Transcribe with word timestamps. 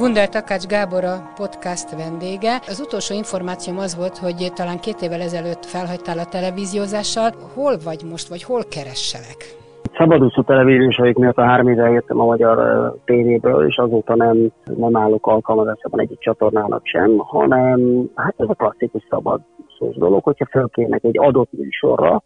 Gundel 0.00 0.28
Takács 0.28 0.66
Gábor 0.66 1.04
a 1.04 1.16
podcast 1.40 1.88
vendége. 2.02 2.54
Az 2.72 2.78
utolsó 2.86 3.14
információm 3.14 3.78
az 3.78 3.92
volt, 4.00 4.16
hogy 4.24 4.40
talán 4.54 4.78
két 4.86 5.00
évvel 5.04 5.20
ezelőtt 5.20 5.64
felhagytál 5.74 6.18
a 6.18 6.30
televíziózással. 6.34 7.28
Hol 7.54 7.74
vagy 7.88 8.02
most, 8.10 8.28
vagy 8.28 8.42
hol 8.42 8.62
keresselek? 8.74 9.40
Szabadúszó 9.98 10.42
televíziósaik 10.42 11.16
miatt 11.16 11.36
a 11.36 11.48
három 11.50 11.68
éve 11.68 11.90
jöttem 11.90 12.20
a 12.20 12.24
magyar 12.24 12.56
tévéből, 13.04 13.66
és 13.66 13.76
azóta 13.76 14.14
nem, 14.16 14.36
nem 14.64 14.96
állok 14.96 15.26
alkalmazásában 15.26 16.00
egyik 16.00 16.18
csatornának 16.18 16.86
sem, 16.86 17.10
hanem 17.18 18.10
hát 18.14 18.34
ez 18.36 18.48
a 18.48 18.54
klasszikus 18.54 19.06
szabadúszós 19.10 19.94
dolog, 19.96 20.22
hogyha 20.22 20.46
fölkérnek 20.50 21.04
egy 21.04 21.18
adott 21.18 21.52
műsorra, 21.52 22.22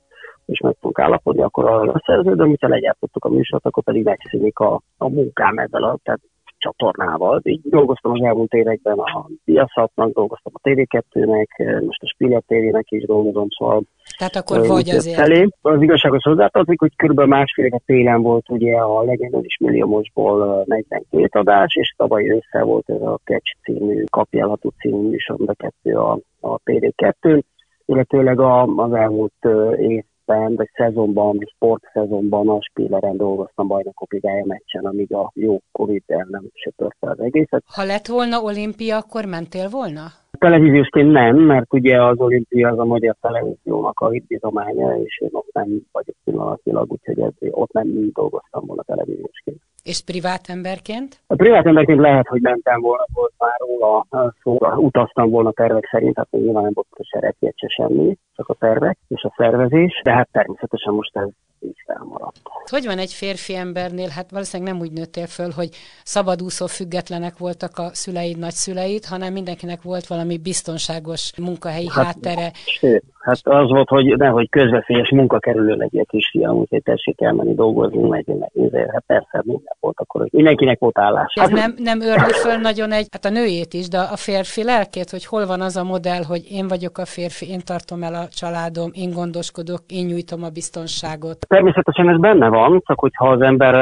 és 0.47 0.61
meg 0.61 0.75
tudunk 0.75 0.99
állapodni, 0.99 1.43
akkor 1.43 1.65
arra 1.65 2.03
szerződöm, 2.07 2.49
hogyha 2.49 2.69
legyártottuk 2.69 3.25
a 3.25 3.29
műsort, 3.29 3.67
akkor 3.67 3.83
pedig 3.83 4.05
megszűnik 4.05 4.59
a, 4.59 4.81
a 4.99 5.09
munkám 5.09 5.59
ezzel 5.59 5.83
a, 5.83 5.99
tehát 6.03 6.21
csatornával. 6.63 7.41
Így 7.45 7.61
dolgoztam 7.65 8.13
az 8.13 8.23
elmúlt 8.23 8.53
években 8.53 8.99
a 8.99 9.27
Diaszatnak, 9.45 10.13
dolgoztam 10.13 10.53
a 10.57 10.69
TV2-nek, 10.69 11.81
most 11.87 12.03
a 12.03 12.09
Spiller 12.09 12.43
TV-nek 12.47 12.91
is 12.91 13.05
dolgozom, 13.05 13.47
szóval 13.49 13.83
tehát 14.19 14.37
akkor 14.37 14.67
vagy 14.67 14.89
azért. 14.89 15.17
Felé. 15.17 15.49
Az 15.61 15.83
igazságos 15.83 16.23
hozzátartozik, 16.23 16.81
hogy 16.81 16.93
kb. 16.97 17.21
másfél 17.21 17.65
éve 17.65 17.81
télen 17.87 18.23
volt 18.23 18.51
ugye 18.51 18.77
a 18.77 19.03
legendás 19.03 19.57
milliómosból 19.61 20.65
42 20.67 21.29
adás, 21.31 21.75
és 21.75 21.95
tavaly 21.97 22.29
össze 22.29 22.63
volt 22.63 22.89
ez 22.91 23.01
a 23.01 23.19
Catch 23.25 23.57
című, 23.63 24.05
kapjelható 24.11 24.73
című 24.79 25.09
műsor, 25.09 25.37
a 25.47 25.55
kettő 25.55 25.97
a, 25.97 26.19
a 26.41 26.59
TV2 26.65 27.43
illetőleg 27.87 28.41
a, 28.41 28.63
az 28.63 28.93
elmúlt 28.93 29.47
év 29.79 30.05
évben, 30.33 30.55
vagy 30.55 30.71
szezonban, 30.75 31.37
vagy 31.37 31.53
sportszezonban 31.55 32.49
a 32.49 32.59
Spilleren 32.61 33.17
dolgoztam 33.17 33.67
bajnokok 33.67 34.13
ligája 34.13 34.45
meccsen, 34.47 34.85
amíg 34.85 35.15
a 35.15 35.31
jó 35.35 35.59
Covid 35.73 36.03
el 36.07 36.27
nem 36.31 36.45
söpörte 36.55 37.11
az 37.11 37.21
egészet. 37.21 37.63
Ha 37.67 37.85
lett 37.85 38.07
volna 38.07 38.41
olimpia, 38.41 38.97
akkor 38.97 39.25
mentél 39.25 39.69
volna? 39.69 40.07
Televíziósként 40.39 41.13
nem, 41.13 41.37
mert 41.37 41.73
ugye 41.73 42.03
az 42.03 42.19
olimpia 42.19 42.69
az 42.69 42.79
a 42.79 42.85
magyar 42.85 43.17
televíziónak 43.21 44.01
a 44.01 44.09
hitbizománya, 44.11 44.97
és 44.97 45.19
én 45.21 45.29
ott 45.33 45.53
nem 45.53 45.69
vagyok 45.93 46.17
pillanatilag, 46.25 46.93
úgyhogy 46.93 47.21
ez, 47.21 47.33
ott 47.51 47.73
nem 47.73 48.11
dolgoztam 48.13 48.67
volna 48.67 48.83
televíziósként. 48.83 49.61
És 49.83 50.03
privát 50.05 50.49
emberként? 50.49 51.21
A 51.27 51.35
privát 51.35 51.67
emberként 51.67 52.01
lehet, 52.01 52.27
hogy 52.27 52.41
mentem 52.41 52.81
volna, 52.81 53.05
volt 53.13 53.33
már 53.39 53.55
róla 53.59 54.07
szó, 54.43 54.59
utaztam 54.77 55.31
volna 55.31 55.53
tervek 55.53 55.89
szerint, 55.91 56.17
hát 56.17 56.31
nyilván 56.31 56.63
nem 56.63 56.73
volt 56.75 56.87
a 56.91 57.05
serepjét 57.05 57.55
se 57.57 57.69
semmi, 57.69 58.17
csak 58.37 58.49
a 58.49 58.55
tervek 58.55 58.99
és 59.09 59.23
a 59.23 59.35
szervezés, 59.37 60.01
de 60.05 60.13
hát 60.13 60.29
természetesen 60.33 60.95
most 60.95 61.17
ez 61.17 61.29
így 61.61 61.83
felmaradt. 61.87 62.41
Hogy 62.71 62.87
van 62.87 62.99
egy 62.99 63.13
férfi 63.13 63.55
embernél? 63.55 64.09
Hát 64.09 64.31
valószínűleg 64.31 64.73
nem 64.73 64.83
úgy 64.83 64.93
nőttél 64.93 65.27
föl, 65.27 65.51
hogy 65.51 65.69
szabadúszó 66.05 66.67
függetlenek 66.67 67.39
voltak 67.39 67.79
a 67.79 67.89
szüleid, 67.93 68.39
nagyszüleid, 68.39 69.05
hanem 69.05 69.33
mindenkinek 69.33 69.83
volt 69.83 70.07
valami 70.07 70.39
biztonságos 70.39 71.33
munkahelyi 71.39 71.89
hát, 71.89 72.05
háttere. 72.05 72.51
Sőt, 72.55 73.05
hát 73.23 73.41
az 73.43 73.69
volt, 73.69 73.89
hogy 73.89 74.17
nehogy 74.17 74.49
közveszélyes 74.49 75.11
munka 75.11 75.39
kerülő 75.39 75.75
legyen 75.75 76.05
kisfiam, 76.09 76.57
úgyhogy 76.57 76.83
tessék 76.83 77.21
elmenni 77.21 77.55
dolgozni, 77.55 78.09
meg, 78.09 78.25
meg 78.27 78.53
hát 78.93 79.05
persze 79.07 79.43
minden 79.45 79.77
volt 79.81 80.01
akkor, 80.01 80.21
hogy 80.21 80.31
mindenkinek 80.33 80.79
volt 80.79 80.99
állás. 80.99 81.33
Ez 81.35 81.51
hát, 81.51 81.59
nem, 81.59 81.75
nem 81.77 82.01
örül 82.01 82.33
föl 82.45 82.57
nagyon 82.57 82.93
egy, 82.93 83.07
hát 83.13 83.25
a 83.25 83.31
nőjét 83.31 83.73
is, 83.73 83.89
de 83.89 83.99
a 83.99 84.17
férfi 84.17 84.65
lelkét, 84.65 85.11
hogy 85.11 85.27
hol 85.27 85.47
van 85.47 85.61
az 85.61 85.77
a 85.77 85.85
modell, 85.85 86.23
hogy 86.29 86.43
én 86.51 86.69
vagyok 86.69 86.99
a 86.99 87.05
férfi, 87.05 87.51
én 87.51 87.61
tartom 87.65 88.03
el 88.03 88.15
a 88.15 88.29
családom, 88.41 88.91
én 88.95 89.11
gondoskodok, 89.13 89.81
én 89.89 90.07
nyújtom 90.07 90.43
a 90.43 90.49
biztonságot. 90.49 91.39
Természetesen 91.49 92.09
ez 92.09 92.19
benne 92.19 92.49
van, 92.49 92.83
csak 92.87 92.99
hogyha 92.99 93.29
az 93.29 93.41
ember 93.41 93.75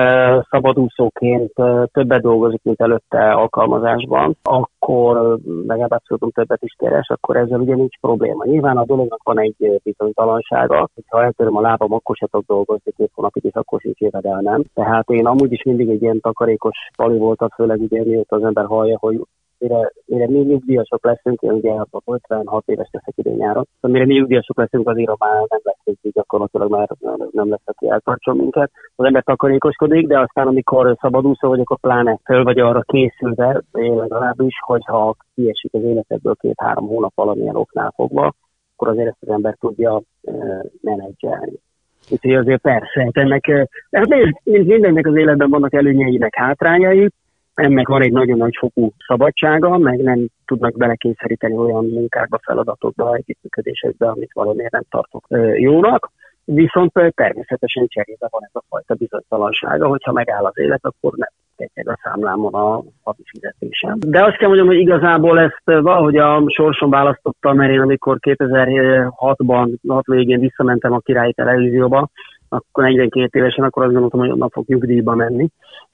szabadúszóként 0.50 1.53
többet 1.93 2.20
dolgozik, 2.20 2.60
mint 2.62 2.81
előtte 2.81 3.32
alkalmazásban, 3.32 4.37
akkor 4.43 5.38
legalább 5.66 5.91
abszolút 5.91 6.34
többet 6.34 6.62
is 6.62 6.75
keres, 6.78 7.09
akkor 7.09 7.37
ezzel 7.37 7.60
ugye 7.60 7.75
nincs 7.75 7.98
probléma. 8.00 8.44
Nyilván 8.44 8.76
a 8.76 8.84
dolognak 8.84 9.20
van 9.34 9.41
egy 9.41 9.80
bizonytalansága, 9.82 10.88
hogyha 10.94 11.22
eltöröm 11.22 11.56
a 11.56 11.60
lábam, 11.60 11.92
akkor 11.92 12.16
se 12.16 12.26
tudok 12.26 12.46
dolgozni 12.46 12.92
két 12.96 13.10
hónapig, 13.14 13.44
és 13.44 13.54
akkor 13.54 13.80
sincs 13.80 13.98
jövedelmem. 13.98 14.64
Tehát 14.74 15.10
én 15.10 15.26
amúgy 15.26 15.52
is 15.52 15.62
mindig 15.62 15.88
egy 15.88 16.02
ilyen 16.02 16.20
takarékos 16.20 16.76
pali 16.96 17.18
voltam, 17.18 17.48
főleg 17.48 17.80
ugye 17.80 18.04
mióta 18.04 18.36
az 18.36 18.42
ember 18.42 18.64
hallja, 18.64 18.98
hogy 18.98 19.20
mire, 19.60 19.92
mire 20.06 20.26
mi 20.28 20.38
nyugdíjasok 20.38 21.04
leszünk, 21.04 21.40
én 21.40 21.52
ugye 21.52 21.74
56 22.04 22.62
éves 22.66 22.88
leszek 22.92 23.14
idén 23.16 23.36
nyáron, 23.36 23.64
szóval 23.80 23.90
mire 23.90 24.06
mi 24.06 24.14
nyugdíjasok 24.14 24.56
leszünk, 24.56 24.88
azért 24.88 25.19
már 25.19 25.44
nem 25.48 25.60
lesz 25.62 25.98
így 26.02 26.12
gyakorlatilag 26.12 26.70
már 26.70 26.88
nem 27.30 27.50
lesz, 27.50 27.62
aki 27.64 27.88
eltartson 27.88 28.36
minket. 28.36 28.70
Az 28.96 29.04
ember 29.04 29.22
takarékoskodik, 29.22 30.06
de 30.06 30.20
aztán 30.20 30.46
amikor 30.46 30.96
szabadúszó 31.00 31.48
vagy, 31.48 31.60
akkor 31.60 31.78
pláne 31.80 32.19
föl 32.24 32.42
vagy 32.44 32.58
arra 32.58 32.80
készülve, 32.80 33.62
én 33.72 33.96
legalábbis, 33.96 34.54
hogyha 34.66 35.14
kiesik 35.34 35.74
az 35.74 35.82
életedből 35.82 36.34
két-három 36.34 36.86
hónap 36.86 37.12
valamilyen 37.14 37.56
oknál 37.56 37.92
fogva, 37.94 38.32
akkor 38.80 38.92
azért 38.92 39.08
ezt 39.08 39.16
az 39.20 39.28
ember 39.28 39.56
tudja 39.60 40.00
menedzselni. 40.80 41.52
Úgyhogy 42.10 42.34
azért 42.34 42.60
persze, 42.60 43.02
hát 43.02 43.16
ennek, 43.16 43.68
hát 43.91 44.08
mindennek 44.44 45.06
az 45.06 45.16
életben 45.16 45.50
vannak 45.50 45.74
előnyei, 45.74 46.18
meg 46.18 46.34
hátrányai, 46.34 47.08
ennek 47.54 47.88
van 47.88 48.02
egy 48.02 48.12
nagyon 48.12 48.38
nagy 48.38 48.56
fokú 48.58 48.92
szabadsága, 49.06 49.78
meg 49.78 49.98
nem 49.98 50.26
tudnak 50.46 50.76
belekényszeríteni 50.76 51.56
olyan 51.56 51.86
munkákba, 51.86 52.38
feladatokba, 52.42 53.14
együttműködésekbe, 53.14 54.08
amit 54.08 54.32
valamiért 54.32 54.72
nem 54.72 54.84
tartok 54.90 55.26
jónak. 55.56 56.10
Viszont 56.44 56.92
természetesen 57.14 57.86
cserébe 57.86 58.28
van 58.30 58.42
ez 58.44 58.50
a 58.52 58.62
fajta 58.69 58.94
bizonytalansága, 58.94 59.88
hogyha 59.88 60.12
megáll 60.12 60.44
az 60.44 60.58
élet, 60.58 60.84
akkor 60.84 61.12
nem 61.12 61.28
ketyeg 61.60 61.88
a 61.88 61.98
számlámon 62.03 62.54
a 62.54 62.82
havi 63.03 63.22
fizetésem. 63.25 63.97
De 64.06 64.25
azt 64.25 64.37
kell 64.37 64.48
mondjam, 64.48 64.69
hogy 64.69 64.78
igazából 64.78 65.41
ezt 65.41 65.62
valahogy 65.65 66.16
a 66.16 66.43
sorson 66.47 66.91
választottam, 66.91 67.56
mert 67.56 67.72
én 67.72 67.81
amikor 67.81 68.19
2006-ban, 68.21 69.75
6 69.88 70.06
végén 70.06 70.41
visszamentem 70.41 70.93
a 70.93 70.99
királyi 70.99 71.32
televízióba, 71.32 72.09
akkor 72.50 72.84
42 72.84 73.38
évesen, 73.38 73.65
akkor 73.65 73.83
azt 73.83 73.93
gondoltam, 73.93 74.21
hogy 74.21 74.31
onnan 74.31 74.49
fog 74.49 74.65
nyugdíjba 74.66 75.15
menni. 75.15 75.49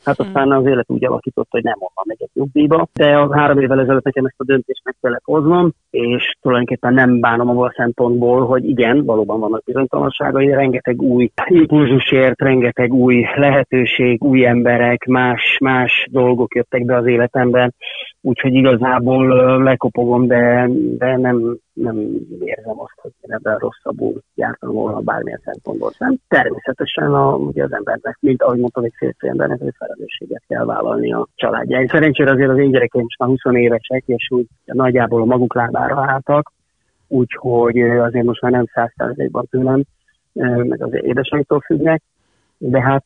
Hát 0.05 0.17
hmm. 0.17 0.27
aztán 0.27 0.53
az 0.53 0.67
élet 0.67 0.91
úgy 0.91 1.05
alakított, 1.05 1.49
hogy 1.51 1.63
nem 1.63 1.77
onnan 1.79 2.05
megyek 2.07 2.31
nyugdíjba, 2.33 2.89
de 2.93 3.17
a 3.17 3.37
három 3.37 3.59
évvel 3.59 3.81
ezelőtt 3.81 4.05
nekem 4.05 4.25
ezt 4.25 4.35
a 4.39 4.45
döntést 4.45 4.85
meg 4.85 4.95
kellett 5.01 5.25
hoznom, 5.25 5.73
és 5.91 6.37
tulajdonképpen 6.41 6.95
nem 6.95 7.21
bánom 7.21 7.49
abban 7.49 7.69
a 7.69 7.75
szempontból, 7.77 8.47
hogy 8.47 8.69
igen, 8.69 9.05
valóban 9.05 9.41
vannak 9.41 9.65
bizonytalanságai, 9.65 10.49
rengeteg 10.49 11.03
új 11.03 11.31
impulzusért, 11.47 12.41
rengeteg 12.41 12.93
új 12.93 13.27
lehetőség, 13.35 14.25
új 14.25 14.47
emberek, 14.47 15.05
más, 15.05 15.59
más 15.61 16.07
dolgok 16.11 16.55
jöttek 16.55 16.85
be 16.85 16.97
az 16.97 17.07
életemben, 17.07 17.75
úgyhogy 18.21 18.55
igazából 18.55 19.27
lekopogom, 19.63 20.27
de, 20.27 20.69
de 20.99 21.17
nem, 21.17 21.59
nem 21.73 21.97
érzem 22.45 22.81
azt, 22.81 22.95
hogy 22.97 23.11
én 23.21 23.33
ebben 23.33 23.59
rosszabbul 23.59 24.23
jártam 24.35 24.73
volna 24.73 25.01
bármilyen 25.01 25.41
szempontból 25.45 25.91
sem. 25.91 26.17
Természetesen 26.29 27.15
a, 27.15 27.35
ugye 27.35 27.65
az 27.65 27.73
embernek, 27.73 28.17
mint 28.21 28.43
ahogy 28.43 28.59
mondtam, 28.59 28.85
egy 28.85 28.95
férfi 28.97 29.29
embernek, 29.29 29.59
hogy 29.59 29.75
felelősséget 29.79 30.43
kell 30.49 30.65
vállalni 30.65 31.13
a 31.13 31.27
családjáért. 31.35 31.91
Szerencsére 31.91 32.31
azért 32.31 32.51
az 32.51 32.59
én 32.59 32.71
gyerekeim 32.71 33.05
most 33.05 33.19
már 33.19 33.29
20 33.29 33.57
évesek, 33.57 34.03
és 34.07 34.31
úgy 34.31 34.47
nagyjából 34.65 35.21
a 35.23 35.25
maguk 35.25 35.55
lábára 35.55 36.05
álltak, 36.07 36.53
úgyhogy 37.09 37.81
azért 37.81 38.25
most 38.25 38.41
már 38.41 38.53
nem 38.53 38.67
száz 38.73 38.93
százalékban 38.97 39.47
tőlem, 39.51 39.83
meg 40.69 40.83
az 40.83 40.95
édesanyjától 40.95 41.61
függnek, 41.61 42.03
de 42.59 42.83
hát 42.83 43.05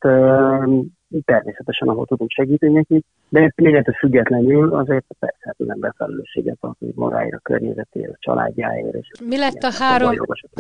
természetesen, 1.25 1.89
ahol 1.89 2.07
tudunk 2.07 2.31
segíteni 2.31 2.73
nekik, 2.73 3.05
de 3.29 3.53
mindentől 3.57 3.95
függetlenül 3.95 4.75
azért 4.75 5.05
persze 5.19 5.39
hát 5.41 5.55
az 5.59 5.71
ember 5.71 5.93
felelősséget 5.97 6.57
hogy 6.61 6.93
magáért, 6.95 7.35
a 7.35 7.41
környezetére, 7.43 8.09
a 8.13 8.17
családjáért. 8.19 8.95
És 8.95 9.11
Mi 9.29 9.39
lett 9.39 9.63
a 9.63 9.73
három, 9.79 10.15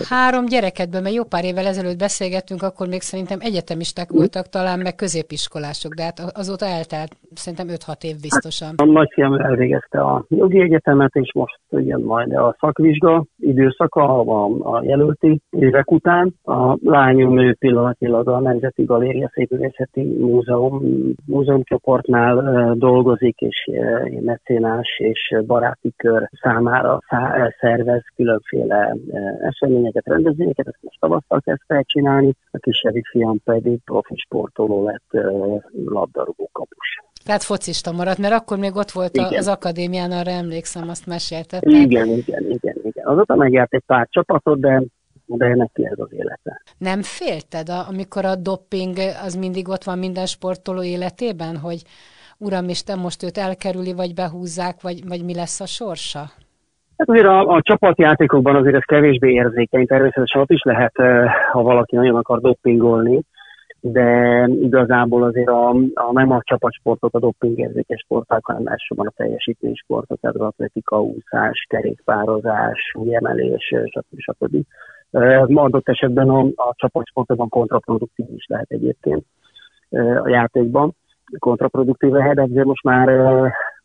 három 0.08 0.44
gyerekedből? 0.46 1.00
Mert 1.00 1.14
jó 1.14 1.24
pár 1.24 1.44
évvel 1.44 1.66
ezelőtt 1.66 1.98
beszélgettünk, 1.98 2.62
akkor 2.62 2.88
még 2.88 3.00
szerintem 3.00 3.38
egyetemisták 3.40 4.10
voltak 4.10 4.46
talán, 4.48 4.78
meg 4.78 4.94
középiskolások, 4.94 5.94
de 5.94 6.02
hát 6.02 6.18
azóta 6.34 6.66
eltelt 6.66 7.16
szerintem 7.34 7.68
5-6 7.68 8.04
év 8.04 8.16
biztosan. 8.20 8.68
Hát, 8.68 8.80
a 8.80 8.84
nagyfiam 8.84 9.34
elvégezte 9.34 10.00
a 10.00 10.24
jogi 10.28 10.60
egyetemet, 10.60 11.14
és 11.14 11.32
most 11.34 11.58
jön 11.70 12.00
majd 12.00 12.32
a 12.32 12.56
szakvizsga, 12.60 13.24
időszaka 13.38 14.20
a, 14.20 14.44
a 14.76 14.82
jelölti 14.84 15.40
évek 15.50 15.90
után. 15.90 16.34
A 16.42 16.78
lányom 16.82 17.38
ő 17.38 17.54
pillanatilag 17.58 18.28
a 18.28 18.40
Nemzeti 18.40 18.84
Galéria 18.84 19.30
Szépművészeti 19.34 20.16
Múzeum 20.40 21.14
múzeumcsoportnál 21.26 22.74
dolgozik, 22.74 23.40
és 23.40 23.70
mecénás 24.20 24.98
és 24.98 25.36
baráti 25.46 25.92
kör 25.96 26.30
számára 26.42 27.00
szervez 27.60 28.02
különféle 28.16 28.96
eseményeket, 29.40 30.06
rendezvényeket, 30.06 30.66
ezt 30.66 30.78
most 30.80 31.00
tavasztal 31.00 31.40
kezdte 31.40 31.82
csinálni, 31.86 32.32
a 32.50 32.58
kisebbik 32.58 33.06
fiam 33.06 33.42
pedig 33.44 33.78
profi 33.84 34.14
sportoló 34.16 34.84
lett 34.84 35.24
labdarúgó 35.84 36.48
kapus. 36.52 37.02
Tehát 37.24 37.42
focista 37.42 37.92
maradt, 37.92 38.18
mert 38.18 38.34
akkor 38.34 38.58
még 38.58 38.76
ott 38.76 38.90
volt 38.90 39.16
igen. 39.16 39.38
az 39.38 39.48
akadémián, 39.48 40.10
arra 40.10 40.30
emlékszem, 40.30 40.88
azt 40.88 41.06
mesélted. 41.06 41.62
Igen, 41.62 42.08
igen, 42.08 42.50
igen, 42.50 42.76
igen. 42.82 43.06
Azóta 43.06 43.36
megjárt 43.36 43.74
egy 43.74 43.82
pár 43.86 44.06
csapatot, 44.10 44.60
de 44.60 44.82
de 45.36 45.54
neki 45.54 45.86
ez 45.86 45.98
az 45.98 46.12
élete. 46.12 46.62
Nem 46.78 47.02
félted, 47.02 47.68
amikor 47.88 48.24
a 48.24 48.36
dopping 48.36 48.96
az 49.24 49.34
mindig 49.34 49.68
ott 49.68 49.84
van 49.84 49.98
minden 49.98 50.26
sportoló 50.26 50.82
életében, 50.82 51.56
hogy 51.56 51.82
uram 52.38 52.68
Isten 52.68 52.98
most 52.98 53.22
őt 53.22 53.38
elkerüli, 53.38 53.92
vagy 53.92 54.14
behúzzák, 54.14 54.80
vagy, 54.80 55.08
vagy 55.08 55.24
mi 55.24 55.34
lesz 55.34 55.60
a 55.60 55.66
sorsa? 55.66 56.20
Hát 56.96 57.08
azért 57.08 57.26
a, 57.26 57.48
a 57.48 57.62
csapatjátékokban 57.62 58.56
azért 58.56 58.74
ez 58.74 58.84
kevésbé 58.84 59.32
érzékeny, 59.32 59.86
természetesen 59.86 60.40
ott 60.40 60.50
is 60.50 60.62
lehet, 60.62 60.98
eh, 60.98 61.32
ha 61.52 61.62
valaki 61.62 61.96
nagyon 61.96 62.16
akar 62.16 62.40
doppingolni, 62.40 63.20
de 63.80 64.46
igazából 64.60 65.22
azért 65.22 65.48
a, 65.48 65.68
a 65.94 66.12
nem 66.12 66.30
a 66.30 66.40
csapatsportok, 66.44 67.14
a 67.14 67.18
doppingérzékes 67.18 68.00
sportok, 68.00 68.46
hanem 68.46 68.66
elsősorban 68.66 69.06
a 69.06 69.12
teljesítménysportok, 69.16 70.20
tehát 70.20 70.36
az 70.36 70.42
atletika, 70.42 71.02
úszás, 71.02 71.66
kerékpározás, 71.68 72.94
emelés, 73.10 73.74
stb. 73.84 74.18
stb. 74.18 74.56
Adott 75.10 75.88
esetben 75.88 76.28
a, 76.28 76.40
a 76.40 76.74
csapatsportokban 76.76 77.48
kontraproduktív 77.48 78.26
is 78.34 78.46
lehet 78.46 78.70
egyébként 78.70 79.24
a 80.22 80.28
játékban. 80.28 80.94
Kontraproduktív 81.38 82.10
lehet, 82.10 82.34
de 82.34 82.42
azért 82.42 82.64
most 82.64 82.82
már 82.82 83.08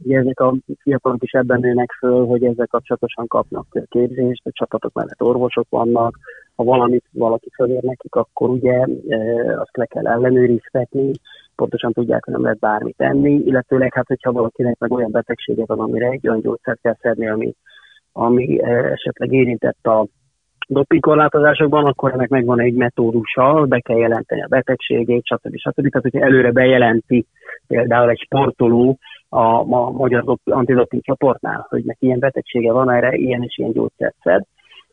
ugye 0.04 0.19
ezek 0.19 0.39
a 0.39 0.56
fiatalok 0.81 1.24
is 1.24 1.31
ebben 1.31 1.60
nőnek 1.60 1.92
föl, 2.00 2.25
hogy 2.25 2.44
ezzel 2.44 2.68
kapcsolatosan 2.68 3.27
kapnak 3.27 3.68
képzést, 3.88 4.45
a 4.45 4.51
csapatok 4.51 4.94
mellett 4.94 5.22
orvosok 5.22 5.68
vannak, 5.69 6.18
ha 6.56 6.63
valamit 6.63 7.06
valaki 7.12 7.50
fölér 7.56 7.81
nekik, 7.81 8.16
akkor 8.16 8.50
ugye 8.50 8.86
azt 9.57 9.77
le 9.77 9.86
kell 9.86 10.07
ellenőriztetni, 10.07 11.12
pontosan 11.56 11.92
tudják, 11.92 12.24
hogy 12.24 12.33
nem 12.33 12.44
lehet 12.44 12.60
bármit 12.60 12.98
tenni, 12.98 13.33
illetőleg 13.33 13.94
hát, 13.94 14.07
hogyha 14.07 14.31
valakinek 14.31 14.77
meg 14.77 14.92
olyan 14.92 15.12
betegsége 15.12 15.63
van, 15.66 15.80
amire 15.80 16.10
egy 16.10 16.27
olyan 16.27 16.42
gyógyszert 16.42 16.81
kell 16.81 16.98
szedni, 17.01 17.27
ami, 17.30 17.56
ami 18.12 18.62
esetleg 18.63 19.31
érintett 19.33 19.86
a 19.86 20.07
dopingkorlátozásokban, 20.67 21.85
akkor 21.85 22.12
ennek 22.12 22.29
megvan 22.29 22.59
egy 22.59 22.73
metódusa, 22.73 23.65
be 23.65 23.79
kell 23.79 23.97
jelenteni 23.97 24.41
a 24.41 24.47
betegségét, 24.47 25.25
stb. 25.25 25.57
stb. 25.57 25.89
Tehát, 25.89 26.01
hogyha 26.01 26.25
előre 26.25 26.51
bejelenti 26.51 27.25
például 27.67 28.09
egy 28.09 28.21
sportoló 28.25 28.97
a, 29.29 29.44
a 29.73 29.91
magyar 29.91 30.38
antidoping 30.44 31.03
csoportnál, 31.03 31.65
hogy 31.69 31.83
neki 31.83 32.06
ilyen 32.06 32.19
betegsége 32.19 32.71
van, 32.71 32.91
erre 32.91 33.15
ilyen 33.15 33.44
és 33.44 33.57
ilyen 33.57 33.71
gyógyszert 33.71 34.15
szed, 34.23 34.44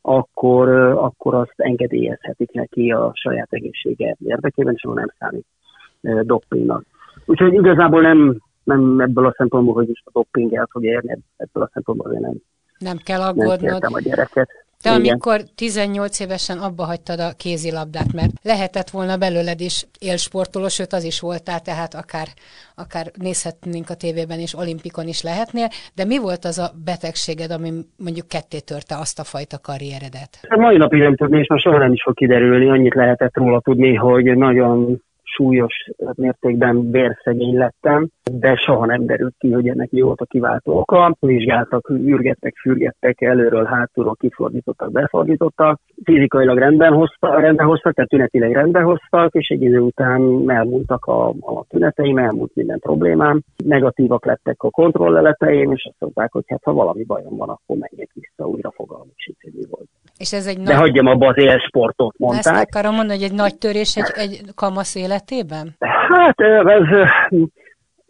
akkor, 0.03 0.69
akkor 0.79 1.35
azt 1.35 1.55
engedélyezhetik 1.57 2.53
neki 2.53 2.91
a 2.91 3.11
saját 3.15 3.49
egészsége 3.51 4.17
érdekében, 4.19 4.75
és 4.77 4.83
nem 4.95 5.13
számít 5.19 5.47
dopingnak. 6.23 6.85
Úgyhogy 7.27 7.53
igazából 7.53 8.01
nem, 8.01 8.37
nem 8.65 9.01
ebből 9.01 9.27
a 9.27 9.35
szempontból, 9.37 9.75
hogy 9.75 9.89
is 9.89 10.03
a 10.05 10.11
doping 10.13 10.55
el 10.55 10.69
fog 10.71 10.85
érni, 10.85 11.19
ebből 11.37 11.63
a 11.63 11.71
szempontból 11.73 12.13
én 12.13 12.21
nem, 12.21 12.35
nem 12.79 12.97
kell 13.05 13.21
aggódnod. 13.21 13.83
Nem 13.83 13.95
a 13.95 14.01
gyereket. 14.01 14.62
Te 14.83 14.91
Igen. 14.91 15.01
amikor 15.01 15.41
18 15.55 16.21
évesen 16.21 16.59
abba 16.59 16.85
hagytad 16.85 17.21
a 17.21 17.33
kézilabdát, 17.37 18.13
mert 18.13 18.31
lehetett 18.43 18.91
volna 18.91 19.17
belőled 19.17 19.61
is 19.61 19.87
élsportoló, 19.99 20.69
sőt 20.69 20.93
az 20.93 21.05
is 21.05 21.21
voltál, 21.21 21.61
tehát 21.61 21.95
akár, 21.95 22.27
akár 22.75 23.07
nézhetnénk 23.15 23.91
a 23.91 23.95
tévében 23.95 24.39
és 24.39 24.59
olimpikon 24.59 25.09
is 25.09 25.23
lehetnél, 25.23 25.69
de 25.95 26.05
mi 26.05 26.19
volt 26.19 26.45
az 26.45 26.59
a 26.59 26.71
betegséged, 26.85 27.51
ami 27.51 27.71
mondjuk 27.97 28.29
ketté 28.29 28.59
törte 28.59 28.97
azt 28.97 29.19
a 29.19 29.25
fajta 29.25 29.59
karrieredet? 29.59 30.33
A 30.49 30.57
mai 30.57 30.77
napig 30.77 31.01
nem 31.01 31.17
tudni, 31.17 31.39
és 31.39 31.49
most 31.49 31.65
soha 31.65 31.79
nem 31.79 31.93
is 31.93 32.03
fog 32.03 32.15
kiderülni, 32.15 32.69
annyit 32.69 32.95
lehetett 32.95 33.37
róla 33.37 33.61
tudni, 33.61 33.95
hogy 33.95 34.25
nagyon 34.25 35.03
súlyos 35.37 35.75
mértékben 36.15 36.91
vérszegény 36.91 37.57
lettem, 37.57 38.09
de 38.33 38.57
soha 38.57 38.87
nem 38.87 39.07
derült 39.07 39.35
ki, 39.39 39.53
hogy 39.53 39.69
ennek 39.69 39.91
mi 39.91 40.01
volt 40.01 40.21
a 40.21 40.25
kiváltó 40.25 40.79
oka. 40.79 41.17
Vizsgáltak, 41.21 41.89
ürgettek, 41.89 42.55
fürgettek, 42.63 43.21
előről, 43.21 43.65
hátulról 43.65 44.15
kifordítottak, 44.15 44.93
befordítottak. 44.93 45.81
Fizikailag 46.05 46.59
rendben, 46.59 46.93
hozta, 46.93 47.41
rendben 47.41 47.67
hoztak, 47.67 47.95
tehát 47.95 48.11
tünetileg 48.11 48.53
rendben 48.53 48.85
hoztak, 48.85 49.35
és 49.35 49.49
egy 49.49 49.63
idő 49.63 49.79
után 49.79 50.51
elmúltak 50.51 51.05
a, 51.05 51.29
a 51.29 51.65
tüneteim, 51.69 52.19
elmúlt 52.19 52.55
minden 52.55 52.79
problémám. 52.79 53.43
Negatívak 53.65 54.25
lettek 54.25 54.63
a 54.63 54.71
kontrolleleteim, 54.71 55.73
és 55.73 55.85
azt 55.85 56.01
mondták, 56.01 56.33
hogy 56.33 56.45
hát 56.47 56.63
ha 56.65 56.73
valami 56.73 57.05
bajom 57.05 57.37
van, 57.37 57.49
akkor 57.49 57.77
menjek 57.77 58.11
vissza, 58.15 58.49
újra 58.49 58.71
fogalmuk 58.71 59.15
sincs, 59.17 59.69
volt. 59.71 59.89
És 60.23 60.33
ez 60.33 60.47
egy 60.47 60.57
De 60.57 60.73
nagy... 60.73 60.81
hagyjam 60.81 61.07
abba 61.07 61.27
az 61.27 61.39
élsportot, 61.39 62.15
mondták. 62.19 62.55
Ezt 62.55 62.65
akarom 62.65 62.95
mondani, 62.95 63.19
hogy 63.19 63.29
egy 63.31 63.37
nagy 63.37 63.59
törés 63.59 63.97
egy, 63.97 64.13
egy 64.15 64.41
kamasz 64.55 64.95
életében? 64.95 65.75
Hát 65.81 66.41
ez 66.41 66.85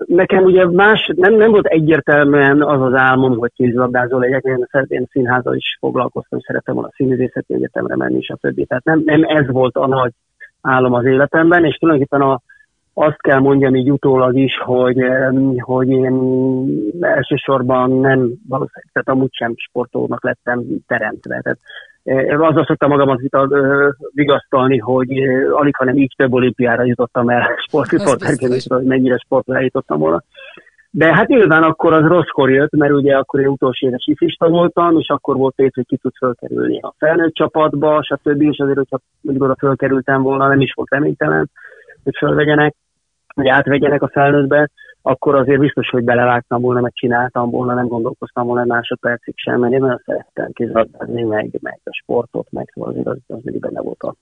nekem 0.07 0.45
ugye 0.45 0.67
más, 0.71 1.11
nem, 1.17 1.35
nem 1.35 1.51
volt 1.51 1.67
egyértelműen 1.67 2.63
az 2.63 2.83
az 2.83 2.95
álmom, 2.95 3.39
hogy 3.39 3.51
kézilabdázó 3.55 4.19
legyek, 4.19 4.43
én 4.43 4.67
szeretném 4.71 5.05
színházal 5.11 5.57
is 5.57 5.77
foglalkoztam, 5.81 6.41
szeretem 6.41 6.75
volna 6.75 6.89
a 6.89 6.95
színművészeti 6.97 7.55
egyetemre 7.55 7.97
menni, 7.97 8.17
és 8.17 8.29
a 8.29 8.37
többi. 8.37 8.65
Tehát 8.65 8.85
nem, 8.85 9.03
nem 9.05 9.23
ez 9.23 9.51
volt 9.51 9.77
a 9.77 9.87
nagy 9.87 10.13
álom 10.61 10.93
az 10.93 11.05
életemben, 11.05 11.65
és 11.65 11.77
tulajdonképpen 11.77 12.29
a, 12.29 12.41
azt 12.95 13.21
kell 13.21 13.39
mondjam 13.39 13.75
így 13.75 13.91
utólag 13.91 14.37
is, 14.37 14.59
hogy, 14.59 14.99
hogy 15.59 15.89
én 15.89 16.15
elsősorban 17.01 17.91
nem 17.91 18.19
valószínűleg, 18.49 18.91
tehát 18.93 19.09
amúgy 19.09 19.33
sem 19.33 19.53
sportolónak 19.57 20.25
lettem 20.25 20.65
teremtve. 20.87 21.41
Tehát 21.41 21.59
azzal 22.31 22.65
szoktam 22.65 22.91
magamat 22.91 23.21
vigasztalni, 24.15 24.79
hogy 24.79 25.09
alig, 25.53 25.77
hanem 25.77 25.97
így 25.97 26.15
több 26.17 26.33
olimpiára 26.33 26.85
jutottam 26.85 27.29
el 27.29 27.49
sportriporterként, 27.67 28.63
hogy 28.69 28.85
mennyire 28.85 29.17
sportra 29.17 29.57
eljutottam 29.57 29.99
volna. 29.99 30.23
De 30.95 31.15
hát 31.15 31.29
nyilván 31.29 31.63
akkor 31.63 31.93
az 31.93 32.05
rosszkor 32.05 32.51
jött, 32.51 32.77
mert 32.77 32.93
ugye 32.93 33.17
akkor 33.17 33.41
én 33.41 33.47
utolsó 33.47 33.87
éves 33.87 34.07
ifista 34.07 34.49
voltam, 34.49 34.99
és 34.99 35.09
akkor 35.09 35.37
volt 35.37 35.55
tét, 35.55 35.75
hogy 35.75 35.87
ki 35.87 35.97
tud 35.97 36.13
fölkerülni 36.17 36.79
a 36.81 36.95
felnőtt 36.99 37.35
csapatba, 37.35 38.03
stb. 38.03 38.43
És 38.43 38.59
azért, 38.59 38.77
hogyha 38.77 39.01
mondjuk 39.21 39.47
oda 39.47 39.57
fölkerültem 39.59 40.23
volna, 40.23 40.49
nem 40.49 40.61
is 40.61 40.73
volt 40.73 40.91
reménytelen, 40.91 41.51
hogy 42.05 42.17
fölvegyenek, 42.17 42.75
hogy 43.35 43.49
átvegyenek 43.49 44.03
a 44.03 44.09
felnőttbe, 44.09 44.71
akkor 45.03 45.35
azért 45.35 45.59
biztos, 45.61 45.89
hogy 45.89 46.05
belevágtam 46.05 46.61
volna, 46.61 46.81
meg 46.81 46.93
csináltam 46.95 47.51
volna, 47.51 47.75
nem 47.75 47.87
gondolkoztam 47.87 48.47
volna 48.47 48.65
másodpercig 48.65 49.35
sem, 49.37 49.61
mert 49.61 49.73
én 49.73 49.81
nagyon 49.81 50.03
szerettem 50.05 50.53
kézilabdázni, 50.53 51.23
meg, 51.23 51.59
meg 51.61 51.81
a 51.85 51.99
sportot, 52.03 52.47
meg 52.51 52.71
szóval 52.75 52.91
azért 52.91 53.07
az, 53.07 53.19
az 53.27 53.43
mindig 53.43 53.61
benne 53.61 53.81
volt 53.81 54.03
a, 54.03 54.15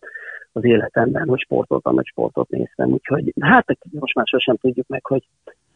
az 0.52 0.64
életemben, 0.64 1.28
hogy 1.28 1.40
sportoltam, 1.40 1.94
meg 1.94 2.04
sportot 2.04 2.48
néztem, 2.48 2.90
úgyhogy 2.90 3.32
hát 3.40 3.66
most 3.90 4.14
már 4.14 4.26
sosem 4.26 4.56
tudjuk 4.56 4.86
meg, 4.86 5.06
hogy 5.06 5.22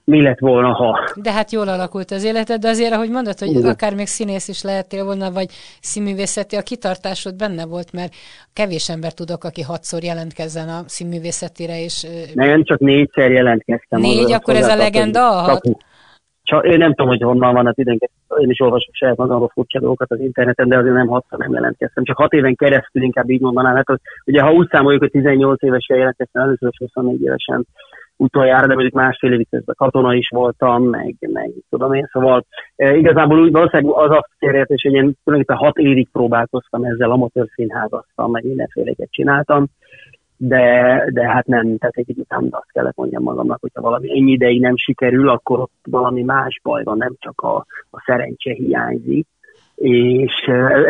mi 0.05 0.23
lett 0.23 0.39
volna, 0.39 0.73
ha. 0.73 1.11
De 1.15 1.33
hát 1.33 1.53
jól 1.53 1.69
alakult 1.69 2.11
az 2.11 2.25
életed, 2.25 2.61
de 2.61 2.69
azért, 2.69 2.93
ahogy 2.93 3.11
mondod, 3.11 3.39
hogy 3.39 3.49
Igen. 3.49 3.71
akár 3.71 3.95
még 3.95 4.07
színész 4.07 4.49
is 4.49 4.63
lehettél 4.63 5.05
volna, 5.05 5.31
vagy 5.31 5.47
színművészeti, 5.81 6.57
a 6.57 6.63
kitartásod 6.63 7.37
benne 7.37 7.67
volt, 7.67 7.93
mert 7.93 8.13
kevés 8.53 8.89
ember 8.89 9.13
tudok, 9.13 9.45
aki 9.45 9.63
hatszor 9.63 10.03
jelentkezzen 10.03 10.69
a 10.69 10.83
színművészetire, 10.87 11.83
és... 11.83 12.07
Nem, 12.35 12.65
csak 12.65 12.79
négyszer 12.79 13.31
jelentkeztem. 13.31 14.01
Négy, 14.01 14.25
az, 14.25 14.33
akkor 14.33 14.55
ez 14.55 14.69
a 14.69 14.77
legenda 14.77 15.29
a 15.29 15.43
hat? 15.43 15.63
Csak 16.43 16.67
én 16.67 16.79
nem 16.79 16.95
tudom, 16.95 17.09
hogy 17.09 17.23
honnan 17.23 17.55
van 17.55 17.67
az 17.67 17.79
időnket, 17.79 18.11
én 18.39 18.51
is 18.51 18.61
olvasok 18.61 18.95
saját 18.95 19.17
magamról 19.17 19.51
furcsa 19.53 19.81
dolgokat 19.81 20.11
az 20.11 20.21
interneten, 20.21 20.69
de 20.69 20.79
azért 20.79 20.95
nem 20.95 21.07
hatszor 21.07 21.39
nem 21.39 21.53
jelentkeztem. 21.53 22.05
Csak 22.05 22.17
hat 22.17 22.33
éven 22.33 22.55
keresztül 22.55 23.03
inkább 23.03 23.31
így 23.31 23.41
mondanám, 23.41 23.75
hát, 23.75 23.87
hogy 23.87 24.01
ugye 24.25 24.43
ha 24.43 24.53
úgy 24.53 24.69
számoljuk, 24.71 25.01
hogy 25.01 25.11
18 25.11 25.63
évesen 25.63 25.97
jelentkeztem, 25.97 26.43
először 26.43 26.71
24 26.79 27.23
évesen 27.23 27.67
utoljára, 28.17 28.67
de 28.67 28.73
mondjuk 28.73 28.95
másfél 28.95 29.33
évig 29.33 29.49
közben 29.51 29.75
katona 29.79 30.15
is 30.15 30.29
voltam, 30.29 30.83
meg, 30.83 31.17
meg 31.21 31.51
tudom 31.71 31.93
én, 31.93 32.09
szóval 32.13 32.45
e, 32.77 32.97
igazából 32.97 33.41
úgy 33.41 33.53
valószínűleg 33.53 33.97
az 33.97 34.11
a 34.11 34.29
félreértés, 34.39 34.83
hogy 34.83 34.93
én 34.93 35.15
tulajdonképpen 35.25 35.67
hat 35.67 35.77
évig 35.77 36.09
próbálkoztam 36.13 36.85
ezzel, 36.85 37.11
amatőr 37.11 37.47
színházasztam, 37.55 38.31
meg 38.31 38.45
mindenféleket 38.45 39.11
csináltam, 39.11 39.67
de, 40.37 41.05
de 41.13 41.29
hát 41.29 41.47
nem, 41.47 41.79
tehát 41.79 41.97
egy 41.97 42.19
után 42.19 42.49
azt 42.51 42.73
kellett 42.73 42.97
mondjam 42.97 43.23
magamnak, 43.23 43.61
hogyha 43.61 43.81
valami 43.81 44.11
ennyi 44.11 44.33
ideig 44.33 44.61
nem 44.61 44.77
sikerül, 44.77 45.29
akkor 45.29 45.61
ott 45.61 45.73
valami 45.91 46.23
más 46.23 46.61
baj 46.63 46.85
van, 46.85 46.97
nem 46.97 47.15
csak 47.19 47.41
a, 47.41 47.57
a 47.91 48.03
szerencse 48.07 48.53
hiányzik, 48.53 49.27
és 49.75 50.33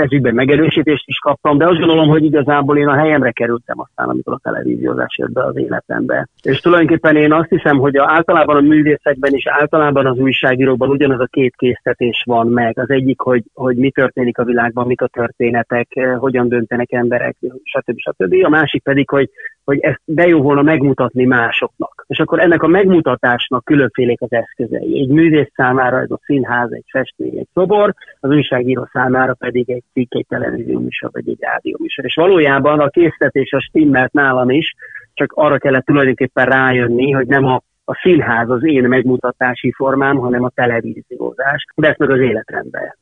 ez 0.03 0.13
ügyben 0.13 0.35
megerősítést 0.35 1.05
is 1.07 1.19
kaptam, 1.19 1.59
de 1.59 1.67
azt 1.67 1.79
gondolom, 1.79 2.09
hogy 2.09 2.25
igazából 2.25 2.79
én 2.79 2.89
a 2.89 2.97
helyemre 2.97 3.31
kerültem 3.31 3.81
aztán, 3.81 4.09
amikor 4.09 4.33
a 4.33 4.41
televíziózás 4.43 5.17
jött 5.19 5.33
be 5.33 5.45
az 5.45 5.57
életembe. 5.57 6.29
És 6.43 6.61
tulajdonképpen 6.61 7.17
én 7.17 7.33
azt 7.33 7.49
hiszem, 7.49 7.79
hogy 7.79 7.97
általában 7.97 8.57
a 8.57 8.61
művészekben 8.61 9.33
és 9.33 9.47
általában 9.47 10.07
az 10.07 10.19
újságírókban 10.19 10.89
ugyanaz 10.89 11.21
a 11.21 11.29
két 11.31 11.55
késztetés 11.57 12.23
van 12.27 12.47
meg. 12.47 12.79
Az 12.79 12.91
egyik, 12.91 13.21
hogy, 13.21 13.43
hogy 13.55 13.77
mi 13.77 13.91
történik 13.91 14.39
a 14.39 14.45
világban, 14.45 14.87
mik 14.87 15.01
a 15.01 15.07
történetek, 15.07 15.89
hogyan 16.19 16.49
döntenek 16.49 16.93
emberek, 16.93 17.37
stb. 17.63 17.99
stb. 17.99 18.35
A 18.45 18.49
másik 18.49 18.83
pedig, 18.83 19.09
hogy 19.11 19.31
hogy 19.65 19.79
ezt 19.79 20.01
de 20.05 20.27
jó 20.27 20.41
volna 20.43 20.63
megmutatni 20.63 21.25
másoknak. 21.25 22.05
És 22.09 22.19
akkor 22.19 22.41
ennek 22.41 22.63
a 22.63 22.67
megmutatásnak 22.67 23.65
különfélék 23.65 24.21
az 24.21 24.33
eszközei. 24.33 25.01
Egy 25.01 25.09
művész 25.09 25.51
számára 25.55 26.01
ez 26.01 26.11
a 26.11 26.21
színház, 26.25 26.73
egy 26.73 26.87
festmény, 26.91 27.39
egy 27.39 27.49
szobor, 27.53 27.95
az 28.21 28.31
újságíró 28.31 28.89
számára 28.93 29.35
pedig 29.35 29.71
egy 29.71 29.85
cikk, 29.93 30.15
egy 30.15 30.27
televízió 30.29 30.81
műsor, 30.81 31.11
vagy 31.13 31.29
egy 31.29 31.41
rádió 31.41 31.77
műsor. 31.81 32.05
És 32.05 32.15
valójában 32.15 32.81
a 32.81 32.89
készítés 32.89 33.53
a 33.53 33.61
stimmelt 33.61 34.13
nálam 34.13 34.51
is, 34.51 34.75
csak 35.15 35.33
arra 35.33 35.59
kellett 35.59 35.85
tulajdonképpen 35.85 36.47
rájönni, 36.47 37.11
hogy 37.11 37.27
nem 37.27 37.45
a 37.45 37.63
a 37.85 38.01
színház 38.03 38.51
az 38.51 38.65
én 38.65 38.85
megmutatási 38.85 39.73
formám, 39.73 40.17
hanem 40.17 40.43
a 40.43 40.49
televíziózás. 40.49 41.65
De 41.75 41.89
ezt 41.89 41.99
meg 41.99 42.11
az 42.11 42.21
életrendbe, 42.21 42.97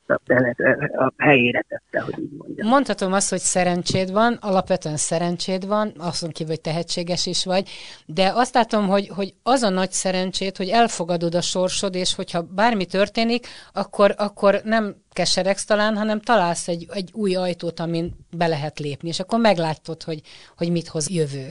a 0.97 1.13
helyére 1.19 1.65
tette, 1.69 2.05
hogy 2.05 2.19
így 2.19 2.31
mondjam. 2.39 2.69
Mondhatom 2.69 3.13
azt, 3.13 3.31
hogy 3.31 3.39
szerencséd 3.39 4.13
van, 4.13 4.39
alapvetően 4.41 4.97
szerencséd 4.97 5.67
van, 5.67 5.93
azon 5.99 6.31
kívül, 6.31 6.53
hogy 6.53 6.61
tehetséges 6.61 7.27
is 7.27 7.45
vagy, 7.45 7.69
de 8.07 8.31
azt 8.35 8.55
látom, 8.55 8.89
hogy, 8.89 9.09
hogy 9.09 9.35
az 9.43 9.63
a 9.63 9.71
nagy 9.71 9.91
szerencsét, 9.91 10.57
hogy 10.57 10.69
elfogadod 10.69 11.35
a 11.35 11.41
sorsod, 11.41 11.95
és 11.95 12.15
hogyha 12.15 12.43
bármi 12.55 12.87
történik, 12.87 13.47
akkor, 13.73 14.15
akkor 14.17 14.61
nem 14.65 14.95
keseregsz 15.13 15.65
talán, 15.65 15.97
hanem 15.97 16.21
találsz 16.21 16.69
egy, 16.69 16.87
egy 16.93 17.11
új 17.13 17.35
ajtót, 17.35 17.81
amin 17.81 18.13
be 18.37 18.47
lehet 18.47 18.79
lépni, 18.79 19.09
és 19.09 19.21
akkor 19.21 19.41
meglátod, 19.41 20.03
hogy, 20.03 20.21
hogy 20.57 20.71
mit 20.71 20.89
hoz 20.89 21.11
jövő. 21.11 21.47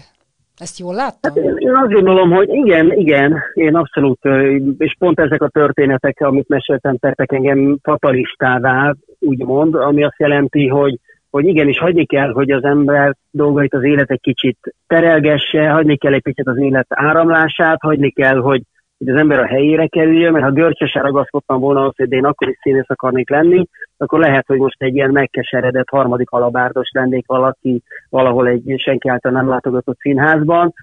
Ezt 0.61 0.79
jól 0.79 0.93
láttam? 0.93 1.33
Hát 1.33 1.43
én, 1.43 1.55
én 1.57 1.75
azt 1.75 1.91
gondolom, 1.91 2.31
hogy 2.31 2.49
igen, 2.49 2.91
igen, 2.91 3.43
én 3.53 3.75
abszolút, 3.75 4.19
és 4.77 4.95
pont 4.99 5.19
ezek 5.19 5.41
a 5.41 5.49
történetek, 5.49 6.19
amit 6.19 6.47
meséltem, 6.47 6.97
tettek 6.97 7.31
engem 7.31 7.77
fatalistává, 7.81 8.93
úgymond, 9.19 9.75
ami 9.75 10.03
azt 10.03 10.19
jelenti, 10.19 10.67
hogy 10.67 10.99
hogy 11.29 11.45
igenis 11.45 11.79
hagyni 11.79 12.05
kell, 12.05 12.31
hogy 12.31 12.51
az 12.51 12.63
ember 12.63 13.15
dolgait 13.31 13.73
az 13.73 13.83
élet 13.83 14.11
egy 14.11 14.21
kicsit 14.21 14.57
terelgesse, 14.87 15.69
hagyni 15.69 15.97
kell 15.97 16.13
egy 16.13 16.21
picit 16.21 16.47
az 16.47 16.57
élet 16.57 16.87
áramlását, 16.89 17.81
hagyni 17.81 18.11
kell, 18.11 18.37
hogy 18.37 18.61
hogy 18.97 19.13
az 19.13 19.19
ember 19.19 19.39
a 19.39 19.45
helyére 19.45 19.87
kerüljön, 19.87 20.31
mert 20.31 20.45
ha 20.45 20.51
görcsösen 20.51 21.01
ragaszkodtam 21.01 21.59
volna 21.59 21.79
ahhoz, 21.79 21.93
hogy 21.97 22.11
én 22.11 22.25
akkor 22.25 22.49
is 22.49 22.57
színész 22.61 22.89
akarnék 22.89 23.29
lenni, 23.29 23.65
akkor 24.01 24.19
lehet, 24.19 24.47
hogy 24.47 24.57
most 24.57 24.81
egy 24.81 24.95
ilyen 24.95 25.11
megkeseredett 25.11 25.89
harmadik 25.89 26.29
alabárdos 26.29 26.89
lennék 26.93 27.27
valaki 27.27 27.83
valahol 28.09 28.47
egy 28.47 28.73
senki 28.77 29.09
által 29.09 29.31
nem 29.31 29.49
látogatott 29.49 29.99
színházban, 29.99 30.73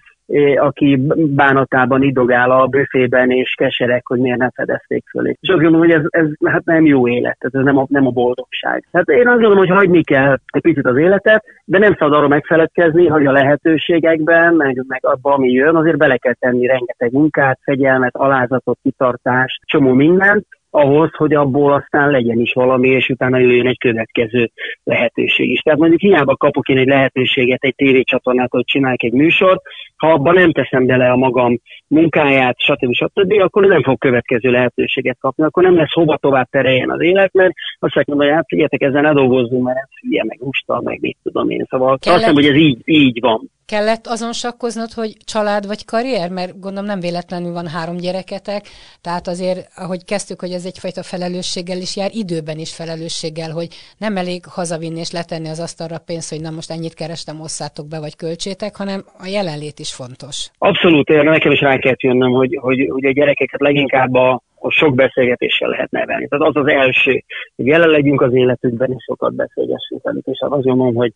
aki 0.56 0.96
bánatában 1.34 2.02
idogál 2.02 2.50
a 2.50 2.66
büfében, 2.66 3.30
és 3.30 3.54
keserek, 3.56 4.06
hogy 4.06 4.18
miért 4.18 4.38
nem 4.38 4.50
fedezték 4.54 5.04
fölé. 5.10 5.36
És 5.40 5.48
azt 5.48 5.60
gondolom, 5.60 5.86
hogy 5.86 5.96
ez, 5.96 6.02
ez 6.08 6.26
hát 6.44 6.64
nem 6.64 6.86
jó 6.86 7.08
élet, 7.08 7.36
ez 7.38 7.50
nem 7.52 7.76
a, 7.76 7.86
nem 7.88 8.06
a 8.06 8.10
boldogság. 8.10 8.84
Tehát 8.90 9.08
én 9.08 9.28
azt 9.28 9.40
gondolom, 9.40 9.58
hogy 9.58 9.76
hagyni 9.76 10.02
kell 10.02 10.38
egy 10.46 10.62
picit 10.62 10.86
az 10.86 10.96
életet, 10.96 11.44
de 11.64 11.78
nem 11.78 11.94
szabad 11.98 12.12
arról 12.12 12.28
megfeledkezni, 12.28 13.06
hogy 13.06 13.26
a 13.26 13.32
lehetőségekben, 13.32 14.54
meg, 14.54 14.84
meg 14.86 15.06
abban, 15.06 15.32
ami 15.32 15.50
jön, 15.50 15.76
azért 15.76 15.96
bele 15.96 16.16
kell 16.16 16.34
tenni 16.34 16.66
rengeteg 16.66 17.12
munkát, 17.12 17.58
fegyelmet, 17.62 18.16
alázatot, 18.16 18.78
kitartást, 18.82 19.60
csomó 19.64 19.92
mindent, 19.92 20.46
ahhoz, 20.70 21.10
hogy 21.16 21.34
abból 21.34 21.72
aztán 21.72 22.10
legyen 22.10 22.40
is 22.40 22.52
valami, 22.52 22.88
és 22.88 23.08
utána 23.08 23.38
jöjjön 23.38 23.66
egy 23.66 23.78
következő 23.78 24.50
lehetőség 24.84 25.50
is. 25.50 25.60
Tehát 25.60 25.78
mondjuk 25.78 26.00
hiába 26.00 26.36
kapok 26.36 26.68
én 26.68 26.78
egy 26.78 26.86
lehetőséget 26.86 27.62
egy 27.62 27.74
tévécsatornát, 27.74 28.50
hogy 28.50 28.64
csinálják 28.64 29.02
egy 29.02 29.12
műsort, 29.12 29.62
ha 29.96 30.12
abban 30.12 30.34
nem 30.34 30.52
teszem 30.52 30.86
bele 30.86 31.10
a 31.10 31.16
magam 31.16 31.60
munkáját, 31.86 32.58
stb. 32.58 32.92
stb., 32.92 33.32
akkor 33.32 33.66
nem 33.66 33.82
fog 33.82 33.98
következő 33.98 34.50
lehetőséget 34.50 35.18
kapni, 35.20 35.44
akkor 35.44 35.62
nem 35.62 35.76
lesz 35.76 35.92
hova 35.92 36.16
tovább 36.16 36.48
tereljen 36.50 36.90
az 36.90 37.00
élet, 37.00 37.32
mert 37.32 37.52
azt 37.78 38.06
mondja, 38.06 38.26
hogy 38.26 38.34
hát 38.34 38.48
figyeljetek, 38.48 38.82
ezzel 38.82 39.02
ne 39.02 39.12
dolgozzunk, 39.12 39.64
mert 39.64 39.78
ez 39.78 39.88
hülye, 40.00 40.24
meg 40.24 40.38
lusta, 40.40 40.80
meg 40.84 41.00
mit 41.00 41.16
tudom 41.22 41.50
én. 41.50 41.66
Szóval 41.68 41.98
Kellett... 41.98 42.18
azt 42.18 42.28
hiszem, 42.28 42.34
hogy 42.34 42.56
ez 42.56 42.68
így, 42.68 42.80
így 42.84 43.20
van. 43.20 43.50
Kellett 43.72 44.06
azon 44.06 44.32
sakkoznod, 44.32 44.92
hogy 44.92 45.12
család 45.32 45.66
vagy 45.66 45.84
karrier? 45.84 46.30
Mert 46.30 46.60
gondolom 46.60 46.88
nem 46.92 47.00
véletlenül 47.00 47.52
van 47.52 47.66
három 47.66 47.96
gyereketek, 47.96 48.62
tehát 49.00 49.26
azért, 49.26 49.60
ahogy 49.84 50.04
kezdtük, 50.04 50.40
hogy 50.40 50.52
ez 50.58 50.64
egyfajta 50.64 51.02
felelősséggel 51.02 51.80
is 51.86 51.96
jár, 51.96 52.10
időben 52.22 52.58
is 52.58 52.72
felelősséggel, 52.74 53.50
hogy 53.58 53.68
nem 53.98 54.16
elég 54.16 54.40
hazavinni 54.58 55.00
és 55.04 55.10
letenni 55.10 55.48
az 55.48 55.60
asztalra 55.66 55.98
pénzt, 56.08 56.30
hogy 56.32 56.40
na 56.40 56.50
most 56.50 56.70
ennyit 56.70 56.94
kerestem, 56.94 57.40
osszátok 57.40 57.86
be, 57.88 57.98
vagy 58.04 58.16
költsétek, 58.16 58.72
hanem 58.76 59.00
a 59.24 59.26
jelenlét 59.36 59.78
is 59.78 59.92
fontos. 60.00 60.36
Abszolút, 60.58 61.08
én 61.08 61.24
nekem 61.24 61.52
is 61.52 61.60
rá 61.60 61.76
kellett 61.78 62.02
jönnöm, 62.08 62.32
hogy, 62.32 62.58
hogy, 62.60 62.88
hogy 62.90 63.04
a 63.04 63.16
gyerekeket 63.18 63.60
leginkább 63.60 64.14
a, 64.14 64.42
a 64.66 64.70
sok 64.70 64.94
beszélgetéssel 64.94 65.68
lehet 65.68 65.90
nevelni. 65.90 66.28
Tehát 66.28 66.48
az 66.48 66.56
az 66.62 66.68
első, 66.68 67.24
hogy 67.56 67.66
jelen 67.66 67.88
legyünk 67.88 68.20
az 68.20 68.34
életükben, 68.34 68.90
és 68.96 69.02
sokat 69.04 69.34
beszélgessünk 69.34 70.02
velük. 70.02 70.24
És 70.26 70.38
azt 70.40 70.64
mondom, 70.64 70.94
hogy 70.94 71.12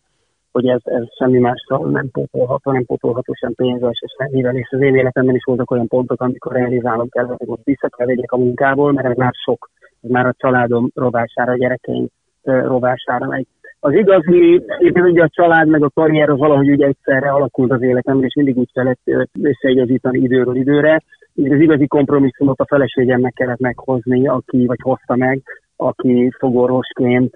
hogy 0.53 0.67
ez, 0.67 0.81
ez 0.83 1.03
semmi 1.17 1.39
mással 1.39 1.89
nem 1.89 2.09
pótolható, 2.11 2.71
nem 2.71 2.85
pótolható 2.85 3.33
sem 3.33 3.53
pénzzel, 3.53 3.89
és 3.91 4.15
semmivel, 4.17 4.55
és 4.55 4.69
az 4.71 4.81
én 4.81 4.95
életemben 4.95 5.35
is 5.35 5.43
voltak 5.43 5.71
olyan 5.71 5.87
pontok, 5.87 6.21
amikor 6.21 6.51
realizálnom 6.51 7.09
kellett, 7.09 7.37
hogy 7.37 7.47
most 7.47 7.63
vissza 7.63 7.89
kell 7.89 8.07
vegyek 8.07 8.31
a 8.31 8.37
munkából, 8.37 8.91
mert 8.91 9.07
ez 9.07 9.15
már 9.15 9.33
sok, 9.45 9.69
ez 10.01 10.09
már 10.09 10.25
a 10.25 10.35
családom 10.37 10.89
rovására, 10.95 11.51
a 11.51 11.57
gyerekeim 11.57 12.07
rovására 12.43 13.27
megy. 13.27 13.47
Az 13.79 13.93
igazi, 13.93 14.63
éppen 14.79 15.03
ugye 15.03 15.23
a 15.23 15.29
család 15.29 15.67
meg 15.67 15.83
a 15.83 15.89
karrier 15.89 16.29
az 16.29 16.37
valahogy 16.37 16.69
ugye 16.69 16.85
egyszerre 16.85 17.29
alakult 17.29 17.71
az 17.71 17.81
életemben, 17.81 18.25
és 18.25 18.35
mindig 18.35 18.57
úgy 18.57 18.71
kellett 18.73 18.99
összeigazítani 19.41 20.19
időről 20.19 20.55
időre. 20.55 21.01
Így 21.35 21.51
az 21.51 21.59
igazi 21.59 21.87
kompromisszumot 21.87 22.59
a 22.59 22.65
feleségemnek 22.65 23.33
kellett 23.33 23.59
meghozni, 23.59 24.27
aki, 24.27 24.65
vagy 24.65 24.79
hozta 24.81 25.15
meg, 25.15 25.41
aki 25.75 26.31
fogorvosként 26.37 27.33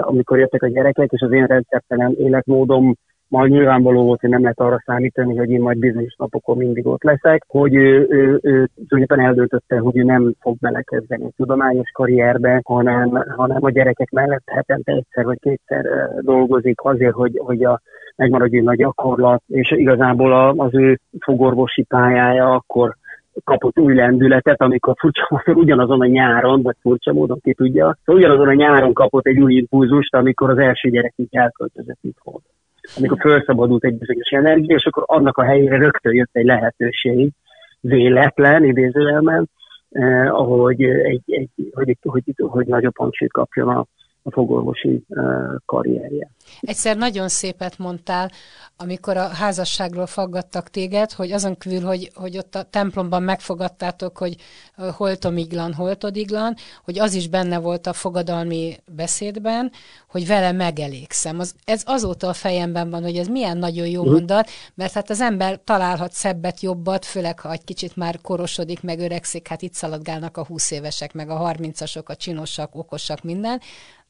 amikor 0.00 0.38
jöttek 0.38 0.62
a 0.62 0.68
gyerekek, 0.68 1.12
és 1.12 1.20
az 1.20 1.32
én 1.32 1.46
rendszertelen 1.46 2.14
életmódom 2.18 2.94
majd 3.28 3.50
nyilvánvaló 3.50 4.04
volt, 4.04 4.20
hogy 4.20 4.30
nem 4.30 4.42
lehet 4.42 4.60
arra 4.60 4.82
számítani, 4.84 5.36
hogy 5.36 5.50
én 5.50 5.60
majd 5.60 5.78
bizonyos 5.78 6.14
napokon 6.18 6.56
mindig 6.56 6.86
ott 6.86 7.02
leszek, 7.02 7.44
hogy 7.48 7.74
ő, 7.74 8.06
ő, 8.10 8.38
ő 8.42 8.68
tulajdonképpen 8.88 9.20
eldöntötte, 9.20 9.78
hogy 9.78 9.96
ő 9.96 10.02
nem 10.02 10.34
fog 10.40 10.56
belekezdeni 10.60 11.24
a 11.24 11.32
tudományos 11.36 11.90
karrierbe, 11.90 12.60
hanem, 12.64 13.24
hanem 13.36 13.64
a 13.64 13.70
gyerekek 13.70 14.10
mellett 14.10 14.42
hetente 14.46 14.92
egyszer 14.92 15.24
vagy 15.24 15.38
kétszer 15.40 15.84
dolgozik 16.20 16.80
azért, 16.84 17.14
hogy, 17.14 17.40
hogy 17.44 17.64
a, 17.64 17.80
megmaradjon 18.16 18.68
a 18.68 18.74
gyakorlat, 18.74 19.42
és 19.46 19.70
igazából 19.70 20.32
az 20.60 20.74
ő 20.74 20.98
fogorvosi 21.20 21.82
pályája 21.82 22.54
akkor 22.54 22.94
kapott 23.44 23.78
új 23.78 23.94
lendületet, 23.94 24.60
amikor 24.60 24.94
furcsa 24.98 25.26
módon 25.28 25.62
ugyanazon 25.62 26.00
a 26.00 26.06
nyáron, 26.06 26.62
vagy 26.62 26.76
furcsa 26.80 27.12
módon 27.12 27.40
ki 27.40 27.54
tudja, 27.54 27.98
szóval 28.04 28.22
ugyanazon 28.22 28.48
a 28.48 28.54
nyáron 28.54 28.92
kapott 28.92 29.26
egy 29.26 29.40
új 29.40 29.54
impulzust, 29.54 30.14
amikor 30.14 30.50
az 30.50 30.58
első 30.58 30.88
gyerek 30.88 31.12
így 31.16 31.28
elköltözött 31.30 31.98
itthon. 32.00 32.40
Amikor 32.96 33.18
felszabadult 33.20 33.84
egy 33.84 33.98
bizonyos 33.98 34.28
energia, 34.28 34.76
és 34.76 34.84
akkor 34.84 35.02
annak 35.06 35.38
a 35.38 35.44
helyére 35.44 35.76
rögtön 35.76 36.14
jött 36.14 36.30
egy 36.32 36.44
lehetőség, 36.44 37.30
véletlen, 37.80 38.64
idézőjelmen, 38.64 39.50
eh, 39.90 40.34
ahogy 40.34 40.82
egy, 40.82 41.22
egy, 41.26 41.50
hogy, 41.72 41.96
hogy, 42.02 42.22
hogy, 42.24 42.34
hogy 42.36 42.66
nagyobb 42.66 42.96
hangsúlyt 42.96 43.32
kapjon 43.32 43.68
a, 43.68 43.86
a 44.26 44.30
fogorvosi 44.30 45.04
karrierje. 45.66 46.30
Egyszer 46.60 46.96
nagyon 46.96 47.28
szépet 47.28 47.78
mondtál, 47.78 48.30
amikor 48.76 49.16
a 49.16 49.28
házasságról 49.28 50.06
faggattak 50.06 50.70
téged, 50.70 51.12
hogy 51.12 51.32
azon 51.32 51.56
kívül, 51.56 51.80
hogy, 51.80 52.10
hogy 52.14 52.38
ott 52.38 52.54
a 52.54 52.62
templomban 52.62 53.22
megfogadtátok, 53.22 54.18
hogy 54.18 54.36
holtomiglan, 54.76 55.72
holtodiglan, 55.72 56.54
hogy 56.84 56.98
az 56.98 57.14
is 57.14 57.28
benne 57.28 57.58
volt 57.58 57.86
a 57.86 57.92
fogadalmi 57.92 58.76
beszédben, 58.94 59.70
hogy 60.08 60.26
vele 60.26 60.52
megelégszem. 60.52 61.38
Az, 61.38 61.54
ez 61.64 61.82
azóta 61.86 62.28
a 62.28 62.32
fejemben 62.32 62.90
van, 62.90 63.02
hogy 63.02 63.16
ez 63.16 63.26
milyen 63.26 63.56
nagyon 63.56 63.86
jó 63.86 64.00
uh-huh. 64.00 64.14
mondat, 64.14 64.48
mert 64.74 64.92
hát 64.92 65.10
az 65.10 65.20
ember 65.20 65.60
találhat 65.64 66.12
szebbet, 66.12 66.60
jobbat, 66.60 67.04
főleg 67.04 67.40
ha 67.40 67.52
egy 67.52 67.64
kicsit 67.64 67.96
már 67.96 68.20
korosodik, 68.20 68.82
meg 68.82 68.98
öregszik, 68.98 69.48
hát 69.48 69.62
itt 69.62 69.74
szaladgálnak 69.74 70.36
a 70.36 70.44
20 70.44 70.70
évesek, 70.70 71.12
meg 71.12 71.30
a 71.30 71.52
30-asok, 71.54 72.04
a 72.04 72.16
csinosak, 72.16 72.74
okosak, 72.74 73.22
minden, 73.22 73.60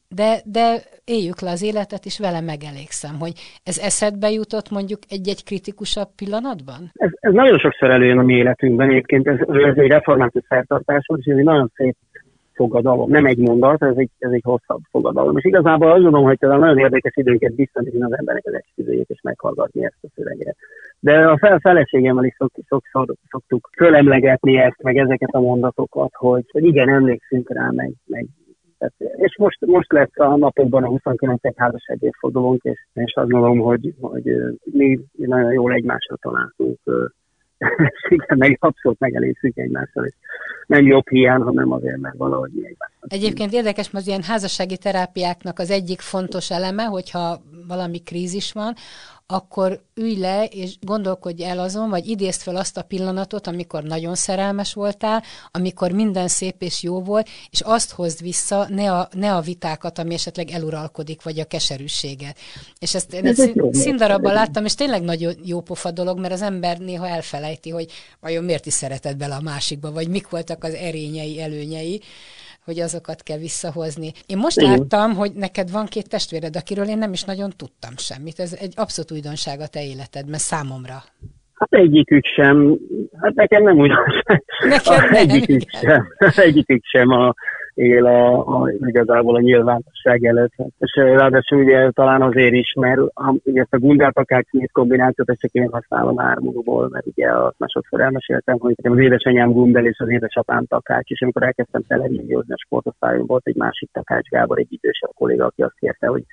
de, 0.09 0.41
de 0.45 0.65
éljük 1.05 1.39
le 1.41 1.51
az 1.51 1.63
életet, 1.63 2.05
és 2.05 2.19
vele 2.19 2.41
megelégszem, 2.41 3.15
hogy 3.19 3.33
ez 3.63 3.77
eszedbe 3.77 4.29
jutott 4.29 4.69
mondjuk 4.69 4.99
egy-egy 5.09 5.43
kritikusabb 5.43 6.09
pillanatban? 6.15 6.91
Ez, 6.93 7.09
ez 7.19 7.33
nagyon 7.33 7.59
sokszor 7.59 7.89
előjön 7.89 8.17
a 8.17 8.23
mi 8.23 8.33
életünkben, 8.33 8.89
egyébként 8.89 9.27
ez, 9.27 9.39
ez 9.39 9.77
egy 9.77 9.91
református 9.91 10.43
szertartás 10.49 11.05
és 11.17 11.25
ez 11.25 11.37
egy 11.37 11.43
nagyon 11.43 11.71
szép 11.75 11.95
fogadalom. 12.55 13.09
Nem 13.09 13.25
egy 13.25 13.37
mondat, 13.37 13.83
ez 13.83 13.95
egy, 13.95 14.09
ez 14.19 14.31
egy 14.31 14.43
hosszabb 14.43 14.81
fogadalom. 14.91 15.37
És 15.37 15.45
igazából 15.45 15.91
azt 15.91 16.01
gondolom, 16.01 16.25
hogy 16.25 16.37
talán 16.37 16.59
nagyon 16.59 16.77
érdekes 16.77 17.15
időnket 17.15 17.55
biztosítani 17.55 18.03
az 18.03 18.17
embernek 18.17 18.45
az 18.45 18.53
esküvőjét, 18.53 19.09
és 19.09 19.19
meghallgatni 19.21 19.85
ezt 19.85 19.97
a 20.01 20.07
szöveget. 20.15 20.55
De 20.99 21.27
a 21.27 21.37
fel 21.37 21.59
feleségemmel 21.59 22.23
is 22.23 22.35
szok, 22.37 22.51
sokszor 22.67 23.15
szoktuk 23.29 23.69
fölemlegetni 23.77 24.57
ezt, 24.57 24.81
meg 24.81 24.97
ezeket 24.97 25.29
a 25.31 25.39
mondatokat, 25.39 26.11
hogy, 26.13 26.45
hogy 26.51 26.63
igen, 26.63 26.89
emlékszünk 26.89 27.53
rá, 27.53 27.69
meg, 27.69 27.91
meg 28.05 28.25
Tehát, 28.77 28.93
és 29.15 29.37
most, 29.37 29.65
most 29.65 29.91
lesz 29.91 30.19
a 30.19 30.35
napokban 30.35 30.83
a 30.83 30.87
29. 30.87 31.41
házasság 31.55 31.97
évfordulónk, 32.01 32.63
és, 32.63 32.85
és 32.93 33.13
azt 33.15 33.29
gondolom, 33.29 33.59
hogy, 33.59 33.93
hogy 33.99 34.23
mi 34.63 34.99
nagyon 35.13 35.51
jól 35.51 35.73
egymásra 35.73 36.15
találtunk 36.15 36.79
igen, 38.09 38.37
meg 38.37 38.57
abszolút 38.59 38.99
megelégszünk 38.99 39.57
egymással, 39.57 40.05
és 40.05 40.13
nem 40.67 40.85
jobb 40.85 41.09
hiány, 41.09 41.41
hanem 41.41 41.71
azért, 41.71 41.97
mert 41.97 42.17
valahogy 42.17 42.51
mi 42.53 42.65
egymással. 42.65 42.94
Egyébként 43.07 43.53
érdekes, 43.53 43.89
mert 43.89 44.05
az 44.05 44.07
ilyen 44.09 44.23
házassági 44.23 44.77
terápiáknak 44.77 45.59
az 45.59 45.69
egyik 45.69 46.01
fontos 46.01 46.49
eleme, 46.49 46.83
hogyha 46.83 47.41
valami 47.67 47.99
krízis 47.99 48.51
van, 48.51 48.75
akkor 49.27 49.81
ülj 49.93 50.17
le 50.17 50.45
és 50.45 50.77
gondolkodj 50.81 51.43
el 51.43 51.59
azon, 51.59 51.89
vagy 51.89 52.07
idézd 52.07 52.41
fel 52.41 52.55
azt 52.55 52.77
a 52.77 52.81
pillanatot, 52.81 53.47
amikor 53.47 53.83
nagyon 53.83 54.15
szerelmes 54.15 54.73
voltál, 54.73 55.23
amikor 55.51 55.91
minden 55.91 56.27
szép 56.27 56.61
és 56.61 56.83
jó 56.83 57.01
volt, 57.01 57.29
és 57.49 57.61
azt 57.61 57.91
hozd 57.91 58.21
vissza, 58.21 58.67
ne 58.69 58.91
a, 58.91 59.09
ne 59.11 59.35
a 59.35 59.41
vitákat, 59.41 59.99
ami 59.99 60.13
esetleg 60.13 60.49
eluralkodik, 60.49 61.23
vagy 61.23 61.39
a 61.39 61.45
keserűséget. 61.45 62.37
És 62.79 62.95
ezt 62.95 63.13
én 63.13 63.25
egy 63.25 63.53
színdarabban 63.71 64.33
láttam, 64.33 64.65
és 64.65 64.75
tényleg 64.75 65.01
nagyon 65.01 65.33
jó 65.43 65.61
pofa 65.61 65.91
dolog, 65.91 66.19
mert 66.19 66.33
az 66.33 66.41
ember 66.41 66.77
néha 66.77 67.07
elfelejti, 67.07 67.69
hogy 67.69 67.91
vajon 68.19 68.43
miért 68.43 68.65
is 68.65 68.73
szeretett 68.73 69.17
bele 69.17 69.35
a 69.35 69.41
másikba, 69.41 69.91
vagy 69.91 70.07
mik 70.07 70.29
voltak 70.29 70.63
az 70.63 70.73
erényei, 70.73 71.41
előnyei 71.41 72.01
hogy 72.65 72.79
azokat 72.79 73.23
kell 73.23 73.37
visszahozni. 73.37 74.11
Én 74.25 74.37
most 74.37 74.57
Igen. 74.57 74.71
láttam, 74.71 75.13
hogy 75.13 75.31
neked 75.33 75.71
van 75.71 75.85
két 75.85 76.09
testvéred, 76.09 76.55
akiről 76.55 76.87
én 76.87 76.97
nem 76.97 77.13
is 77.13 77.23
nagyon 77.23 77.49
tudtam 77.57 77.93
semmit. 77.97 78.39
Ez 78.39 78.57
egy 78.59 78.73
abszolút 78.75 79.11
újdonság 79.11 79.59
a 79.59 79.67
te 79.67 79.83
életedben 79.83 80.39
számomra. 80.39 80.97
Hát 81.53 81.73
egyikük 81.73 82.25
sem, 82.25 82.77
hát 83.21 83.33
nekem 83.33 83.63
nem 83.63 83.77
újdonság. 83.77 84.43
Neked 84.67 85.09
nem, 85.11 85.13
egyikük 85.13 85.69
sem, 85.81 86.07
egyikük 86.47 86.83
sem 86.83 87.09
a, 87.09 87.33
él 87.75 88.05
a, 88.05 88.47
a, 88.61 88.69
igazából 88.69 89.35
a 89.35 89.39
nyilvánosság 89.39 90.23
előtt. 90.23 90.53
És 90.77 90.93
ráadásul 90.95 91.63
ugye 91.63 91.91
talán 91.91 92.21
azért 92.21 92.53
is, 92.53 92.73
mert 92.79 92.99
a, 92.99 93.35
ugye 93.43 93.61
ezt 93.61 93.73
a 93.73 93.79
gundárpakács 93.79 94.47
kombinációt 94.71 95.29
ezt 95.29 95.39
csak 95.39 95.51
én 95.51 95.69
használom 95.71 96.19
ármúlból, 96.19 96.89
mert 96.91 97.05
ugye 97.05 97.31
azt 97.31 97.59
másodszor 97.59 98.01
elmeséltem, 98.01 98.57
hogy 98.59 98.75
az 98.83 98.97
édesanyám 98.97 99.51
gundel 99.51 99.85
és 99.85 99.99
az 99.99 100.09
édesapám 100.09 100.65
takács, 100.65 101.09
és 101.09 101.21
amikor 101.21 101.43
elkezdtem 101.43 101.81
televíziózni 101.87 102.53
a 102.53 102.63
sportosztályon, 102.65 103.25
volt 103.25 103.47
egy 103.47 103.55
másik 103.55 103.89
takács 103.91 104.27
Gábor, 104.27 104.59
egy 104.59 104.73
idősebb 104.73 105.11
kolléga, 105.15 105.45
aki 105.45 105.61
azt 105.61 105.79
kérte, 105.79 106.07
hogy 106.07 106.23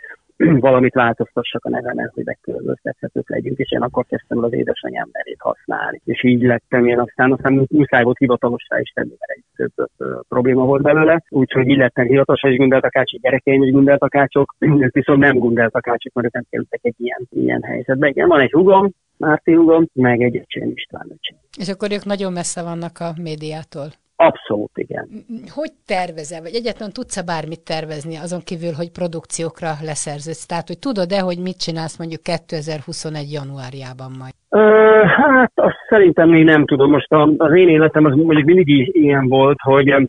valamit 0.68 0.94
változtassak 0.94 1.64
a 1.64 1.70
nevemen, 1.70 2.10
hogy 2.14 2.24
megkülönböztethetők 2.24 3.30
legyünk, 3.30 3.58
és 3.58 3.72
én 3.72 3.80
akkor 3.80 4.04
kezdtem 4.06 4.44
az 4.44 4.52
édesanyám 4.52 5.08
nevét 5.12 5.40
használni. 5.40 6.00
És 6.04 6.24
így 6.24 6.42
lettem 6.42 6.86
én 6.86 6.98
aztán, 6.98 7.32
aztán 7.32 7.66
muszáj 7.70 8.02
volt 8.02 8.18
hivatalossá 8.18 8.80
is 8.80 8.90
tenni, 8.90 9.14
mert 9.18 9.30
egy 9.30 9.44
több, 9.56 9.88
több 9.96 10.26
probléma 10.28 10.64
volt 10.64 10.82
belőle, 10.82 11.22
úgyhogy 11.28 11.68
így 11.68 11.76
lettem 11.76 12.06
hivatalos, 12.06 12.42
és 12.42 12.56
Gundeltakácsi 12.56 13.18
gyerekeim 13.22 13.62
is 13.62 13.70
Gundeltakácsok, 13.70 14.54
ők 14.58 14.92
viszont 15.00 15.18
nem 15.18 15.38
Gundeltakácsok, 15.38 16.12
mert 16.12 16.26
ők 16.26 16.32
nem 16.32 16.44
kerültek 16.50 16.80
egy 16.82 16.96
ilyen, 16.98 17.28
ilyen 17.30 17.62
helyzetbe. 17.62 18.08
Igen, 18.08 18.28
van 18.28 18.40
egy 18.40 18.52
hugom, 18.52 18.90
Márti 19.16 19.52
hugom, 19.52 19.86
meg 19.92 20.22
egy 20.22 20.36
öcsém 20.36 20.70
István 20.74 21.06
öcsém. 21.10 21.38
És 21.58 21.68
akkor 21.68 21.92
ők 21.92 22.04
nagyon 22.04 22.32
messze 22.32 22.62
vannak 22.62 22.98
a 22.98 23.12
médiától. 23.22 23.88
Abszolút, 24.28 24.70
igen. 24.74 25.08
Hogy 25.54 25.72
tervezel, 25.86 26.40
vagy 26.42 26.54
egyáltalán 26.54 26.92
tudsz-e 26.92 27.22
bármit 27.22 27.64
tervezni, 27.64 28.16
azon 28.16 28.40
kívül, 28.44 28.72
hogy 28.72 28.90
produkciókra 28.90 29.70
leszerződsz? 29.90 30.46
Tehát, 30.46 30.66
hogy 30.66 30.78
tudod-e, 30.78 31.20
hogy 31.20 31.38
mit 31.38 31.58
csinálsz 31.58 31.98
mondjuk 31.98 32.22
2021. 32.22 33.32
januárjában 33.32 34.12
majd? 34.18 34.34
Ö, 34.48 34.64
hát 35.06 35.52
azt 35.54 35.82
szerintem 35.88 36.28
még 36.28 36.44
nem 36.44 36.66
tudom. 36.66 36.90
Most 36.90 37.12
az 37.36 37.54
én 37.54 37.68
életem 37.68 38.04
az 38.04 38.14
mondjuk 38.14 38.46
mindig 38.46 38.96
ilyen 38.96 39.28
volt, 39.28 39.60
hogy 39.60 40.08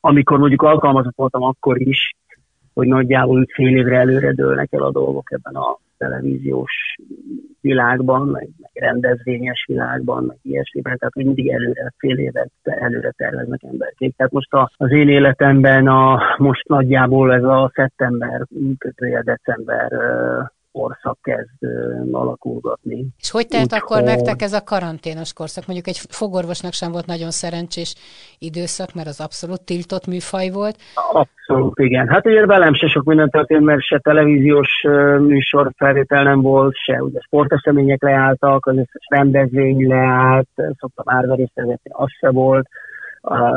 amikor 0.00 0.38
mondjuk 0.38 0.62
alkalmazott 0.62 1.16
voltam 1.16 1.42
akkor 1.42 1.80
is, 1.80 2.14
hogy 2.74 2.86
nagyjából 2.86 3.46
fél 3.54 3.76
évre 3.76 3.96
előre 3.98 4.32
dőlnek 4.32 4.72
el 4.72 4.82
a 4.82 4.90
dolgok 4.90 5.32
ebben 5.32 5.54
a 5.54 5.78
televíziós 6.04 6.72
világban, 7.60 8.28
meg, 8.28 8.48
meg 8.60 8.70
rendezvényes 8.74 9.64
világban, 9.66 10.24
meg 10.24 10.36
ilyesmiben, 10.42 10.96
tehát 10.98 11.14
hogy 11.14 11.24
mindig 11.24 11.48
előre, 11.48 11.92
fél 11.98 12.18
évet 12.18 12.50
előre 12.62 13.10
terveznek 13.16 13.62
emberkék. 13.62 14.16
Tehát 14.16 14.32
most 14.32 14.52
a, 14.52 14.70
az 14.76 14.90
én 14.90 15.08
életemben 15.08 15.86
a, 15.86 16.20
most 16.38 16.68
nagyjából 16.68 17.32
ez 17.32 17.44
a 17.44 17.70
szeptember, 17.74 18.46
kötője 18.78 19.22
december 19.22 19.92
korszak 20.72 21.18
kezd 21.22 21.72
alakulgatni. 22.12 23.06
És 23.18 23.30
hogy 23.30 23.46
telt 23.46 23.72
Úgy, 23.72 23.78
akkor 23.82 24.02
nektek 24.02 24.42
ez 24.42 24.52
a 24.52 24.62
karanténos 24.64 25.32
korszak? 25.32 25.66
Mondjuk 25.66 25.88
egy 25.88 26.00
fogorvosnak 26.08 26.72
sem 26.72 26.92
volt 26.92 27.06
nagyon 27.06 27.30
szerencsés 27.30 27.94
időszak, 28.38 28.94
mert 28.94 29.08
az 29.08 29.20
abszolút 29.20 29.62
tiltott 29.62 30.06
műfaj 30.06 30.50
volt. 30.50 30.76
Abszolút, 31.12 31.78
igen. 31.78 32.08
Hát 32.08 32.26
ugye 32.26 32.46
velem 32.46 32.74
se 32.74 32.88
sok 32.88 33.04
minden 33.04 33.30
történt, 33.30 33.64
mert 33.64 33.82
se 33.82 33.98
televíziós 33.98 34.70
műsor 35.18 35.70
felvétel 35.76 36.22
nem 36.22 36.40
volt, 36.40 36.74
se 36.76 37.02
ugye 37.02 37.20
sportesemények 37.20 38.02
leálltak, 38.02 38.66
az 38.66 38.76
összes 38.76 39.06
rendezvény 39.08 39.88
leállt, 39.88 40.48
szoktam 40.54 41.04
árverészt 41.04 41.52
az 41.88 42.10
se 42.20 42.30
volt 42.30 42.68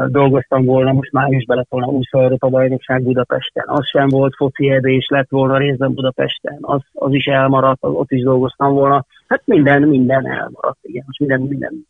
dolgoztam 0.07 0.65
volna, 0.65 0.91
most 0.91 1.11
már 1.11 1.31
is 1.31 1.43
lett 1.47 1.69
volna 1.69 1.85
20 1.85 2.05
Európa 2.11 2.49
bajnokság 2.49 3.03
Budapesten. 3.03 3.63
Az 3.67 3.87
sem 3.87 4.07
volt 4.07 4.35
foci 4.35 4.65
és 4.81 5.07
lett 5.09 5.29
volna 5.29 5.57
részben 5.57 5.93
Budapesten. 5.93 6.57
Az, 6.61 6.81
az 6.93 7.13
is 7.13 7.25
elmaradt, 7.25 7.83
az, 7.83 7.91
ott 7.93 8.11
is 8.11 8.23
dolgoztam 8.23 8.73
volna. 8.73 9.05
Hát 9.27 9.41
minden, 9.45 9.81
minden 9.81 10.27
elmaradt, 10.27 10.79
igen. 10.81 11.03
Most 11.05 11.19
minden, 11.19 11.41
minden 11.41 11.85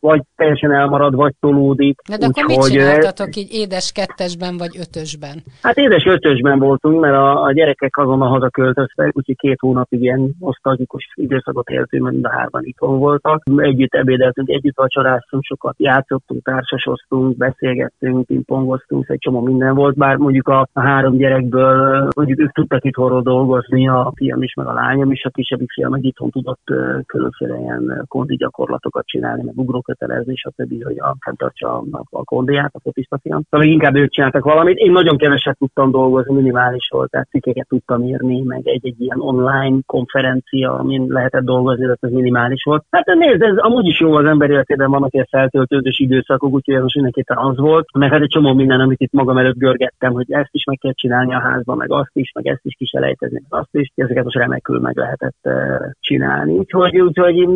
vagy 0.00 0.22
teljesen 0.36 0.72
elmarad, 0.72 1.14
vagy 1.14 1.34
tolódik. 1.40 2.00
De, 2.08 2.16
de 2.16 2.26
akkor 2.26 2.44
mit 2.44 2.62
csináltatok 2.62 3.36
így 3.36 3.52
édes 3.52 3.92
kettesben, 3.92 4.56
vagy 4.56 4.78
ötösben? 4.78 5.36
Hát 5.62 5.76
édes 5.76 6.04
ötösben 6.04 6.58
voltunk, 6.58 7.00
mert 7.00 7.14
a, 7.14 7.42
a 7.42 7.52
gyerekek 7.52 7.96
azonnal 7.96 8.28
hazaköltöztek, 8.28 9.16
úgyhogy 9.16 9.36
két 9.36 9.58
hónapig 9.60 10.00
ilyen 10.00 10.34
osztalgikus 10.40 11.12
időszakot 11.14 11.68
éltünk, 11.68 12.02
mert 12.02 12.14
mind 12.14 12.26
a 12.26 12.30
hárman 12.30 12.64
itthon 12.64 12.98
voltak. 12.98 13.42
Együtt 13.56 13.94
ebédeltünk, 13.94 14.48
együtt 14.48 14.76
vacsoráztunk, 14.76 15.42
sokat 15.44 15.74
játszottunk, 15.78 16.42
társasoztunk, 16.42 17.36
beszélgettünk, 17.36 18.26
pingpongoztunk, 18.26 19.08
egy 19.08 19.18
csomó 19.18 19.40
minden 19.40 19.74
volt, 19.74 19.96
bár 19.96 20.16
mondjuk 20.16 20.48
a, 20.48 20.68
a 20.72 20.80
három 20.80 21.16
gyerekből, 21.16 22.08
mondjuk 22.16 22.40
ők 22.40 22.52
tudtak 22.52 22.84
itthonról 22.84 23.22
dolgozni, 23.22 23.88
a 23.88 24.12
fiam 24.14 24.42
is, 24.42 24.54
meg 24.54 24.66
a 24.66 24.72
lányom 24.72 25.10
is, 25.10 25.24
a 25.24 25.30
kisebbik 25.30 25.70
fiam 25.70 25.90
meg 25.90 26.04
itthon 26.04 26.30
tudott 26.30 26.62
különféle 27.06 27.58
ilyen 27.58 28.04
kondi 28.08 28.36
gyakorlatokat 28.36 29.06
csinálni, 29.06 29.42
meg 29.42 29.58
ugrók 29.58 29.88
kötelezni, 29.90 30.34
stb., 30.34 30.84
hogy 30.84 30.98
a, 30.98 31.16
fenntartsa 31.20 31.78
a, 31.78 32.02
a 32.10 32.24
kondiát, 32.24 32.70
a 32.74 32.80
fotista 32.80 33.18
fiam. 33.22 33.42
Szóval 33.50 33.66
inkább 33.66 33.94
ők 33.94 34.10
csináltak 34.10 34.44
valamit. 34.44 34.76
Én 34.76 34.92
nagyon 34.92 35.16
keveset 35.16 35.58
tudtam 35.58 35.90
dolgozni, 35.90 36.34
minimális 36.34 36.88
volt, 36.90 37.10
tehát 37.10 37.28
cikkeket 37.28 37.68
tudtam 37.68 38.02
írni, 38.02 38.42
meg 38.42 38.60
egy-egy 38.64 39.00
ilyen 39.00 39.20
online 39.20 39.78
konferencia, 39.86 40.78
amin 40.78 41.06
lehetett 41.08 41.44
dolgozni, 41.44 41.86
de 41.86 41.96
ez 42.00 42.10
minimális 42.10 42.62
volt. 42.64 42.84
Hát 42.90 43.06
nézd, 43.06 43.42
ez 43.42 43.56
amúgy 43.56 43.86
is 43.86 44.00
jó 44.00 44.14
az 44.14 44.24
ember 44.24 44.50
életében, 44.50 44.90
vannak 44.90 45.12
ilyen 45.12 45.28
feltöltődős 45.30 45.98
időszakok, 45.98 46.52
úgyhogy 46.52 46.74
ez 46.74 46.82
most 46.82 46.94
mindenképpen 46.94 47.36
az 47.36 47.56
volt. 47.56 47.86
Meg 47.98 48.10
hát 48.10 48.20
egy 48.20 48.28
csomó 48.28 48.54
minden, 48.54 48.80
amit 48.80 49.00
itt 49.00 49.12
magam 49.12 49.38
előtt 49.38 49.58
görgettem, 49.58 50.12
hogy 50.12 50.26
ezt 50.28 50.50
is 50.52 50.64
meg 50.64 50.78
kell 50.78 50.92
csinálni 50.92 51.34
a 51.34 51.40
házban, 51.40 51.76
meg 51.76 51.92
azt 51.92 52.10
is, 52.12 52.32
meg 52.34 52.46
ezt 52.46 52.64
is 52.64 52.74
kiselejtezni, 52.74 53.40
meg 53.48 53.60
azt 53.60 53.74
is, 53.74 53.92
ezeket 53.94 54.24
most 54.24 54.36
remekül 54.36 54.80
meg 54.80 54.96
lehetett 54.96 55.38
uh, 55.42 55.54
csinálni. 56.00 56.52
Úgyhogy, 56.58 57.00
úgyhogy 57.00 57.48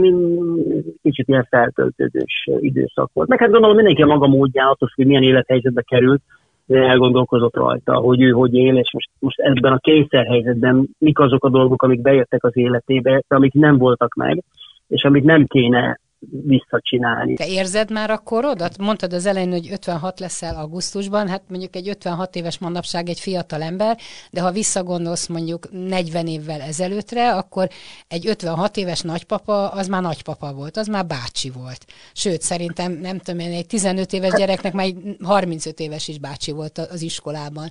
kicsit 1.03 1.29
ilyen 1.29 1.47
feltöltődő 1.51 2.23
kettős 2.24 2.62
időszak 2.62 3.10
volt. 3.12 3.28
Meg 3.28 3.38
hát 3.38 3.50
gondolom 3.50 3.76
mindenki 3.76 4.02
a 4.02 4.06
maga 4.06 4.26
módján, 4.26 4.66
attól, 4.66 4.88
hogy 4.94 5.06
milyen 5.06 5.22
élethelyzetbe 5.22 5.82
került, 5.82 6.22
elgondolkozott 6.68 7.54
rajta, 7.54 7.94
hogy 7.94 8.22
ő 8.22 8.30
hogy 8.30 8.54
él, 8.54 8.76
és 8.76 8.92
most, 8.92 9.10
most 9.18 9.38
ebben 9.38 9.72
a 9.72 9.78
kényszerhelyzetben 9.78 10.88
mik 10.98 11.18
azok 11.18 11.44
a 11.44 11.50
dolgok, 11.50 11.82
amik 11.82 12.00
bejöttek 12.00 12.44
az 12.44 12.56
életébe, 12.56 13.22
amik 13.28 13.52
nem 13.52 13.78
voltak 13.78 14.14
meg, 14.14 14.42
és 14.88 15.02
amit 15.02 15.24
nem 15.24 15.46
kéne 15.46 16.00
visszacsinálni. 16.30 17.34
Te 17.34 17.46
érzed 17.48 17.90
már 17.90 18.10
a 18.10 18.18
korodat? 18.18 18.78
Mondtad 18.78 19.12
az 19.12 19.26
elején, 19.26 19.50
hogy 19.50 19.68
56 19.72 20.20
leszel 20.20 20.56
augusztusban, 20.56 21.28
hát 21.28 21.42
mondjuk 21.48 21.76
egy 21.76 21.88
56 21.88 22.37
éves 22.37 22.58
manapság 22.58 23.08
egy 23.08 23.20
fiatal 23.20 23.62
ember, 23.62 23.96
de 24.30 24.40
ha 24.40 24.50
visszagondolsz 24.50 25.26
mondjuk 25.26 25.66
40 25.70 26.26
évvel 26.26 26.60
ezelőttre, 26.60 27.34
akkor 27.34 27.68
egy 28.08 28.26
56 28.26 28.76
éves 28.76 29.00
nagypapa 29.00 29.68
az 29.68 29.88
már 29.88 30.02
nagypapa 30.02 30.52
volt, 30.52 30.76
az 30.76 30.87
már 30.87 31.06
bácsi 31.06 31.50
volt. 31.50 31.84
Sőt, 32.12 32.40
szerintem 32.40 32.92
nem 32.92 33.18
tudom 33.18 33.40
én, 33.40 33.52
egy 33.52 33.66
15 33.66 34.12
éves 34.12 34.32
gyereknek 34.32 34.72
már 34.72 34.87
35 35.22 35.80
éves 35.80 36.08
is 36.08 36.18
bácsi 36.18 36.52
volt 36.52 36.78
az 36.78 37.02
iskolában. 37.02 37.68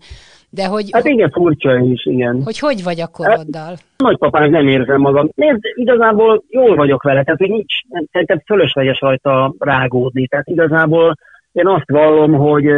De 0.49 0.65
hogy, 0.65 0.89
hát 0.91 1.05
igen, 1.05 1.31
furcsa 1.31 1.77
is, 1.77 2.05
igen. 2.05 2.41
Hogy 2.43 2.59
hogy 2.59 2.83
vagy 2.83 2.99
a 2.99 3.07
koroddal? 3.07 3.63
Hát, 3.63 3.83
nagypapának 4.03 4.49
nem 4.49 4.67
érzem 4.67 4.99
magam. 4.99 5.29
Nézd, 5.35 5.59
igazából 5.73 6.43
jól 6.49 6.75
vagyok 6.75 7.03
vele, 7.03 7.23
tehát 7.23 7.39
hogy 7.39 7.49
nincs, 7.49 7.73
szerintem 8.11 8.41
fölösleges 8.45 8.99
rajta 8.99 9.53
rágódni. 9.59 10.27
Tehát 10.27 10.47
igazából 10.47 11.15
én 11.51 11.67
azt 11.67 11.89
vallom, 11.89 12.33
hogy, 12.33 12.71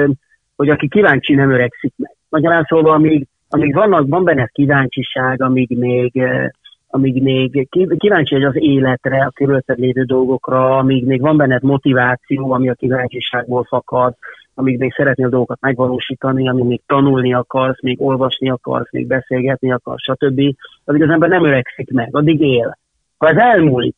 hogy 0.56 0.70
aki 0.70 0.88
kíváncsi, 0.88 1.34
nem 1.34 1.52
öregszik 1.52 1.94
meg. 1.98 2.16
Magyarán 2.30 2.64
szóval, 2.64 2.94
amíg, 2.94 3.28
amíg 3.50 3.74
vannak, 3.74 4.08
van 4.08 4.24
benne 4.24 4.50
kíváncsiság, 4.54 5.42
amíg 5.42 5.78
még, 5.78 6.24
amíg 6.88 7.22
még 7.22 7.68
kíváncsi 7.98 8.34
vagy 8.34 8.44
az 8.44 8.56
életre, 8.56 9.24
a 9.24 9.32
körülötted 9.36 9.80
lévő 9.80 10.04
dolgokra, 10.04 10.78
amíg 10.78 11.06
még 11.06 11.22
van 11.22 11.38
benned 11.38 11.64
motiváció, 11.64 12.52
ami 12.52 12.70
a 12.70 12.74
kíváncsiságból 12.74 13.64
fakad, 13.64 14.14
amíg 14.56 14.80
még 14.80 14.94
szeretné 14.94 15.24
a 15.24 15.30
dolgokat 15.30 15.62
megvalósítani, 15.62 16.50
amíg 16.50 16.64
még 16.64 16.82
tanulni 16.86 17.34
akarsz, 17.34 17.82
még 17.82 18.02
olvasni 18.02 18.50
akarsz, 18.50 18.92
még 18.92 19.08
beszélgetni 19.08 19.72
akarsz, 19.72 20.04
stb. 20.04 20.42
Addig 20.86 21.02
az 21.02 21.10
ember 21.10 21.30
nem 21.30 21.46
öregszik 21.46 21.92
meg, 21.92 22.16
addig 22.16 22.42
él. 22.42 22.78
Ha 23.18 23.28
ez 23.28 23.38
elmúlik, 23.38 23.96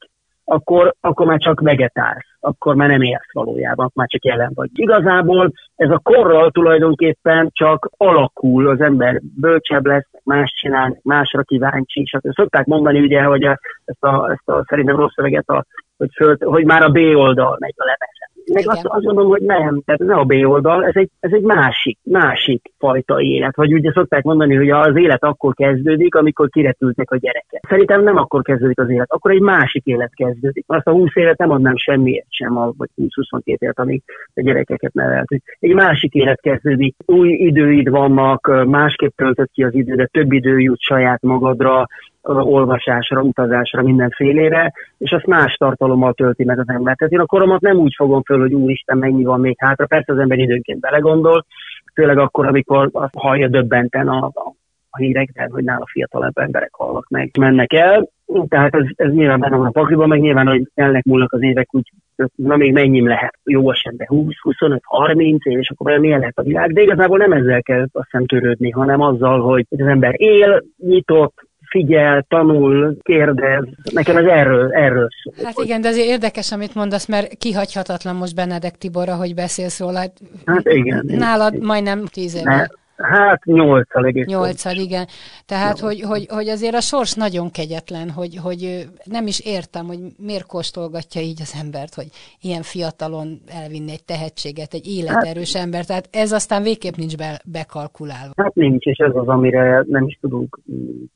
akkor, 0.49 0.93
akkor 1.01 1.25
már 1.25 1.39
csak 1.39 1.59
vegetálsz, 1.59 2.27
akkor 2.39 2.75
már 2.75 2.89
nem 2.89 3.01
élsz 3.01 3.31
valójában, 3.31 3.91
már 3.93 4.07
csak 4.07 4.25
jelen 4.25 4.51
vagy. 4.55 4.69
Igazából 4.73 5.51
ez 5.75 5.89
a 5.89 5.99
korral 6.03 6.51
tulajdonképpen 6.51 7.49
csak 7.53 7.89
alakul, 7.97 8.67
az 8.67 8.81
ember 8.81 9.21
bölcsebb 9.35 9.85
lesz, 9.85 10.09
más 10.23 10.53
csinál, 10.59 10.99
másra 11.03 11.41
kíváncsi, 11.41 12.01
és 12.01 12.17
szokták 12.21 12.65
mondani 12.65 12.99
ugye, 12.99 13.23
hogy 13.23 13.43
a, 13.43 13.59
ezt, 13.85 14.03
a, 14.03 14.31
ezt 14.31 14.49
a 14.49 14.65
szerintem 14.67 14.95
rossz 14.95 15.13
szöveget, 15.13 15.49
a, 15.49 15.65
hogy, 15.97 16.09
föl, 16.15 16.37
hogy 16.39 16.65
már 16.65 16.81
a 16.81 16.89
B 16.89 16.97
oldal 16.97 17.57
megy 17.59 17.73
a 17.75 17.85
lemez 17.85 18.17
meg 18.53 18.69
azt, 18.69 18.85
azt 18.85 19.05
mondom, 19.05 19.27
hogy 19.27 19.41
nem, 19.41 19.81
tehát 19.85 20.01
ez 20.01 20.07
nem 20.07 20.19
a 20.19 20.23
B 20.23 20.31
oldal, 20.31 20.85
ez 20.85 20.95
egy, 20.95 21.09
ez 21.19 21.31
egy 21.33 21.41
másik, 21.41 21.97
másik 22.03 22.71
fajta 22.77 23.21
élet. 23.21 23.55
Vagy 23.55 23.73
ugye 23.73 23.91
szokták 23.91 24.23
mondani, 24.23 24.55
hogy 24.55 24.69
az 24.69 24.95
élet 24.95 25.23
akkor 25.23 25.53
kezdődik, 25.53 26.15
amikor 26.15 26.49
kiretültek 26.49 27.11
a 27.11 27.17
gyerekek. 27.17 27.65
Szerintem 27.69 28.03
nem 28.03 28.17
akkor 28.17 28.41
kezdődik 28.41 28.79
az 28.79 28.89
élet, 28.89 29.11
akkor 29.11 29.31
egy 29.31 29.41
másik 29.41 29.85
élet 29.85 30.13
kezdődik. 30.13 30.63
Azt 30.67 30.87
a 30.87 30.91
20 30.91 31.15
évet 31.15 31.37
nem 31.37 31.51
adnám 31.51 31.75
semmiért 31.75 32.27
sem, 32.29 32.53
vagy 32.53 32.89
20-22 33.01 33.41
évet, 33.43 33.79
amíg 33.79 34.03
a 34.33 34.41
gyerekeket 34.41 34.93
neveltük. 34.93 35.43
Egy 35.59 35.73
másik 35.73 36.13
élet 36.13 36.41
kezdődik, 36.41 36.95
új 37.05 37.29
időid 37.29 37.89
vannak, 37.89 38.65
másképp 38.65 39.15
töltött 39.15 39.51
ki 39.51 39.63
az 39.63 39.73
idődet, 39.73 40.11
több 40.11 40.31
idő 40.31 40.59
jut 40.59 40.79
saját 40.79 41.21
magadra, 41.21 41.87
olvasásra, 42.35 43.21
utazásra, 43.21 43.81
mindenfélére, 43.81 44.73
és 44.97 45.11
azt 45.11 45.25
más 45.25 45.53
tartalommal 45.53 46.13
tölti 46.13 46.43
meg 46.43 46.59
az 46.59 46.69
ember. 46.69 46.95
Tehát 46.95 47.13
én 47.13 47.19
a 47.19 47.25
koromat 47.25 47.61
nem 47.61 47.77
úgy 47.77 47.93
fogom 47.95 48.23
föl, 48.23 48.39
hogy 48.39 48.53
úristen, 48.53 48.97
mennyi 48.97 49.23
van 49.23 49.39
még 49.39 49.55
hátra. 49.59 49.85
Persze 49.85 50.13
az 50.13 50.19
ember 50.19 50.37
időnként 50.37 50.79
belegondol, 50.79 51.45
főleg 51.93 52.17
akkor, 52.17 52.47
amikor 52.47 52.89
azt 52.91 53.13
hallja 53.17 53.47
döbbenten 53.47 54.07
a, 54.07 54.25
a, 54.25 54.53
a 54.89 54.97
hírekben, 54.97 55.51
hogy 55.51 55.63
nála 55.63 55.85
fiatalabb 55.91 56.37
emberek 56.37 56.73
hallnak 56.73 57.09
meg, 57.09 57.31
mennek 57.39 57.73
el. 57.73 58.09
Tehát 58.47 58.75
ez, 58.75 58.85
ez 58.95 59.11
nyilván 59.11 59.39
benne 59.39 59.57
van 59.57 59.65
a 59.65 59.71
pakliban, 59.71 60.07
meg 60.07 60.19
nyilván, 60.19 60.47
hogy 60.47 60.67
elnek 60.75 61.03
múlnak 61.03 61.33
az 61.33 61.43
évek, 61.43 61.67
úgy, 61.71 61.91
na 62.35 62.55
még 62.55 62.73
mennyim 62.73 63.07
lehet, 63.07 63.33
jó 63.43 63.71
esetben 63.71 64.07
20, 64.07 64.33
25, 64.41 64.81
30 64.83 65.45
év, 65.45 65.59
és 65.59 65.69
akkor 65.69 65.97
milyen 65.97 66.19
lehet 66.19 66.37
a 66.37 66.43
világ, 66.43 66.73
de 66.73 66.81
igazából 66.81 67.17
nem 67.17 67.31
ezzel 67.31 67.61
kell 67.61 67.85
azt 67.91 68.07
hiszem 68.11 68.25
törődni, 68.25 68.69
hanem 68.69 69.01
azzal, 69.01 69.41
hogy 69.41 69.65
az 69.69 69.87
ember 69.87 70.13
él, 70.17 70.63
nyitott, 70.77 71.46
figyel, 71.69 72.25
tanul, 72.29 72.97
kérdez. 73.01 73.63
Nekem 73.91 74.17
ez 74.17 74.25
erről, 74.25 74.73
erről 74.73 75.07
szól. 75.23 75.45
Hát 75.45 75.59
igen, 75.63 75.81
de 75.81 75.87
azért 75.87 76.07
érdekes, 76.07 76.51
amit 76.51 76.75
mondasz, 76.75 77.07
mert 77.07 77.33
kihagyhatatlan 77.37 78.15
most 78.15 78.35
Benedek 78.35 78.77
Tiborra, 78.77 79.15
hogy 79.15 79.35
beszélsz 79.35 79.79
róla. 79.79 79.99
Hát 80.45 80.67
igen. 80.67 81.03
Nálad 81.07 81.53
igen. 81.53 81.65
majdnem 81.65 82.05
tíz 82.05 82.35
éve. 82.35 82.69
Hát 82.97 83.45
nyolccal 83.45 84.05
egész. 84.05 84.25
Nyolccal, 84.25 84.75
igen. 84.75 85.07
Tehát, 85.45 85.79
hogy, 85.79 86.01
hogy, 86.01 86.25
hogy 86.29 86.47
azért 86.47 86.75
a 86.75 86.81
sors 86.81 87.13
nagyon 87.13 87.51
kegyetlen, 87.51 88.09
hogy, 88.09 88.37
hogy 88.43 88.87
nem 89.03 89.27
is 89.27 89.39
értem, 89.39 89.85
hogy 89.85 89.99
miért 90.17 90.45
kóstolgatja 90.45 91.21
így 91.21 91.41
az 91.41 91.53
embert, 91.63 91.93
hogy 91.93 92.07
ilyen 92.41 92.61
fiatalon 92.61 93.39
elvinni 93.47 93.91
egy 93.91 94.03
tehetséget, 94.03 94.73
egy 94.73 94.87
életerős 94.87 95.53
hát, 95.53 95.63
ember. 95.63 95.85
Tehát 95.85 96.09
ez 96.11 96.31
aztán 96.31 96.63
végképp 96.63 96.95
nincs 96.95 97.17
be, 97.17 97.41
bekalkulálva. 97.45 98.33
Hát 98.35 98.55
nincs, 98.55 98.85
és 98.85 98.97
ez 98.97 99.15
az, 99.15 99.27
amire 99.27 99.83
nem 99.87 100.05
is 100.07 100.17
tudunk 100.21 100.59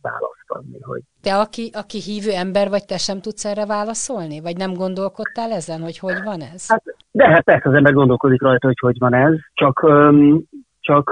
választ 0.02 0.40
adni. 0.48 0.80
Hogy... 0.82 1.02
Te, 1.22 1.36
aki, 1.36 1.70
aki 1.74 2.00
hívő 2.00 2.32
ember 2.32 2.70
vagy, 2.70 2.86
te 2.86 2.98
sem 2.98 3.20
tudsz 3.20 3.46
erre 3.46 3.66
válaszolni? 3.66 4.40
Vagy 4.40 4.58
nem 4.58 4.74
gondolkodtál 4.74 5.52
ezen, 5.52 5.82
hogy 5.82 5.98
hogy 5.98 6.24
van 6.24 6.42
ez? 6.54 6.70
Hát, 6.70 6.84
de 7.12 7.30
hát 7.30 7.44
persze 7.44 7.70
az 7.70 7.76
ember 7.76 7.94
gondolkodik 7.94 8.42
rajta, 8.42 8.68
hogy 8.68 8.80
hogy 8.80 8.98
van 9.00 9.14
ez, 9.14 9.34
csak 9.54 9.84
um, 9.84 10.44
csak 10.82 11.12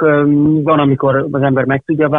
van, 0.64 0.80
amikor 0.80 1.28
az 1.32 1.42
ember 1.42 1.66
meg 1.66 1.84
tudja 1.86 2.10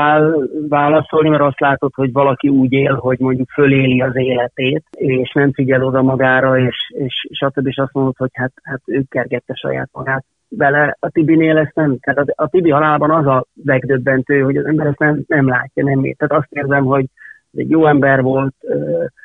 válaszolni, 0.69 1.29
mert 1.29 1.43
azt 1.43 1.61
látod, 1.61 1.91
hogy 1.95 2.13
valaki 2.13 2.49
úgy 2.49 2.73
él, 2.73 2.95
hogy 2.95 3.19
mondjuk 3.19 3.51
föléli 3.51 4.01
az 4.01 4.17
életét, 4.17 4.85
és 4.91 5.33
nem 5.33 5.53
figyel 5.53 5.85
oda 5.85 6.03
magára, 6.03 6.59
és, 6.59 6.77
és 6.89 7.27
stb. 7.31 7.67
és 7.67 7.77
azt 7.77 7.93
mondod, 7.93 8.17
hogy 8.17 8.31
hát, 8.33 8.53
hát 8.63 8.81
ő 8.85 9.03
kergette 9.09 9.55
saját 9.55 9.89
magát 9.93 10.25
bele. 10.49 10.97
A 11.01 11.11
Tibinél 11.11 11.59
ezt 11.59 11.75
nem, 11.75 11.99
tehát 11.99 12.19
a, 12.19 12.43
a 12.43 12.49
Tibi 12.49 12.71
halálban 12.71 13.11
az 13.11 13.27
a 13.27 13.45
legdöbbentő, 13.65 14.41
hogy 14.41 14.57
az 14.57 14.65
ember 14.65 14.87
ezt 14.87 14.99
nem, 14.99 15.23
nem 15.27 15.49
látja, 15.49 15.85
nem 15.85 16.05
ért. 16.05 16.19
Tehát 16.19 16.43
azt 16.43 16.53
érzem, 16.53 16.85
hogy 16.85 17.07
egy 17.53 17.71
jó 17.71 17.87
ember 17.87 18.23
volt, 18.23 18.55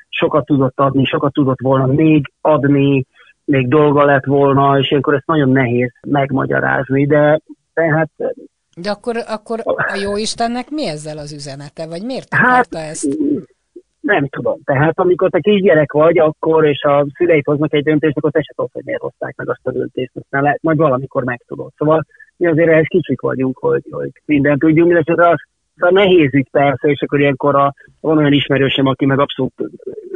sokat 0.09 0.45
tudott 0.45 0.79
adni, 0.79 1.05
sokat 1.05 1.33
tudott 1.33 1.59
volna 1.61 1.85
még 1.85 2.31
adni, 2.41 3.05
még 3.45 3.67
dolga 3.67 4.05
lett 4.05 4.25
volna, 4.25 4.79
és 4.79 4.89
ilyenkor 4.89 5.13
ezt 5.13 5.27
nagyon 5.27 5.49
nehéz 5.49 5.91
megmagyarázni, 6.07 7.05
de 7.05 7.39
tehát... 7.75 8.09
De 8.75 8.89
akkor, 8.89 9.15
akkor 9.27 9.59
a 9.65 9.97
jó 10.03 10.17
Istennek 10.17 10.69
mi 10.69 10.87
ezzel 10.87 11.17
az 11.17 11.33
üzenete, 11.33 11.87
vagy 11.87 12.03
miért 12.03 12.33
hát, 12.33 12.67
ezt? 12.71 13.17
Nem 13.99 14.27
tudom. 14.27 14.57
Tehát 14.63 14.99
amikor 14.99 15.29
te 15.29 15.39
kisgyerek 15.39 15.91
vagy, 15.91 16.17
akkor, 16.17 16.65
és 16.65 16.81
a 16.81 17.05
szüleid 17.13 17.45
hoznak 17.45 17.73
egy 17.73 17.83
döntést, 17.83 18.17
akkor 18.17 18.31
te 18.31 18.41
se 18.41 18.53
tudod, 18.55 18.71
hogy 18.73 18.85
miért 18.85 19.01
hozták 19.01 19.35
meg 19.35 19.49
azt 19.49 19.67
a 19.67 19.71
döntést. 19.71 20.11
Aztán 20.13 20.41
lehet, 20.41 20.61
majd 20.61 20.77
valamikor 20.77 21.23
megtudod. 21.23 21.71
Szóval 21.77 22.05
mi 22.37 22.47
azért 22.47 22.69
ehhez 22.69 22.85
kicsik 22.87 23.21
vagyunk, 23.21 23.57
hogy, 23.57 23.83
hogy 23.89 24.09
mindent 24.25 24.59
tudjunk, 24.59 24.93
de 24.93 25.01
csak 25.01 25.19
az, 25.19 25.39
Szóval 25.75 26.03
nehéz 26.03 26.33
ügy 26.33 26.49
persze, 26.51 26.87
és 26.87 27.01
akkor 27.01 27.19
ilyenkor 27.19 27.55
a, 27.55 27.73
van 27.99 28.17
olyan 28.17 28.33
ismerősem, 28.33 28.85
aki 28.85 29.05
meg 29.05 29.19
abszolút 29.19 29.53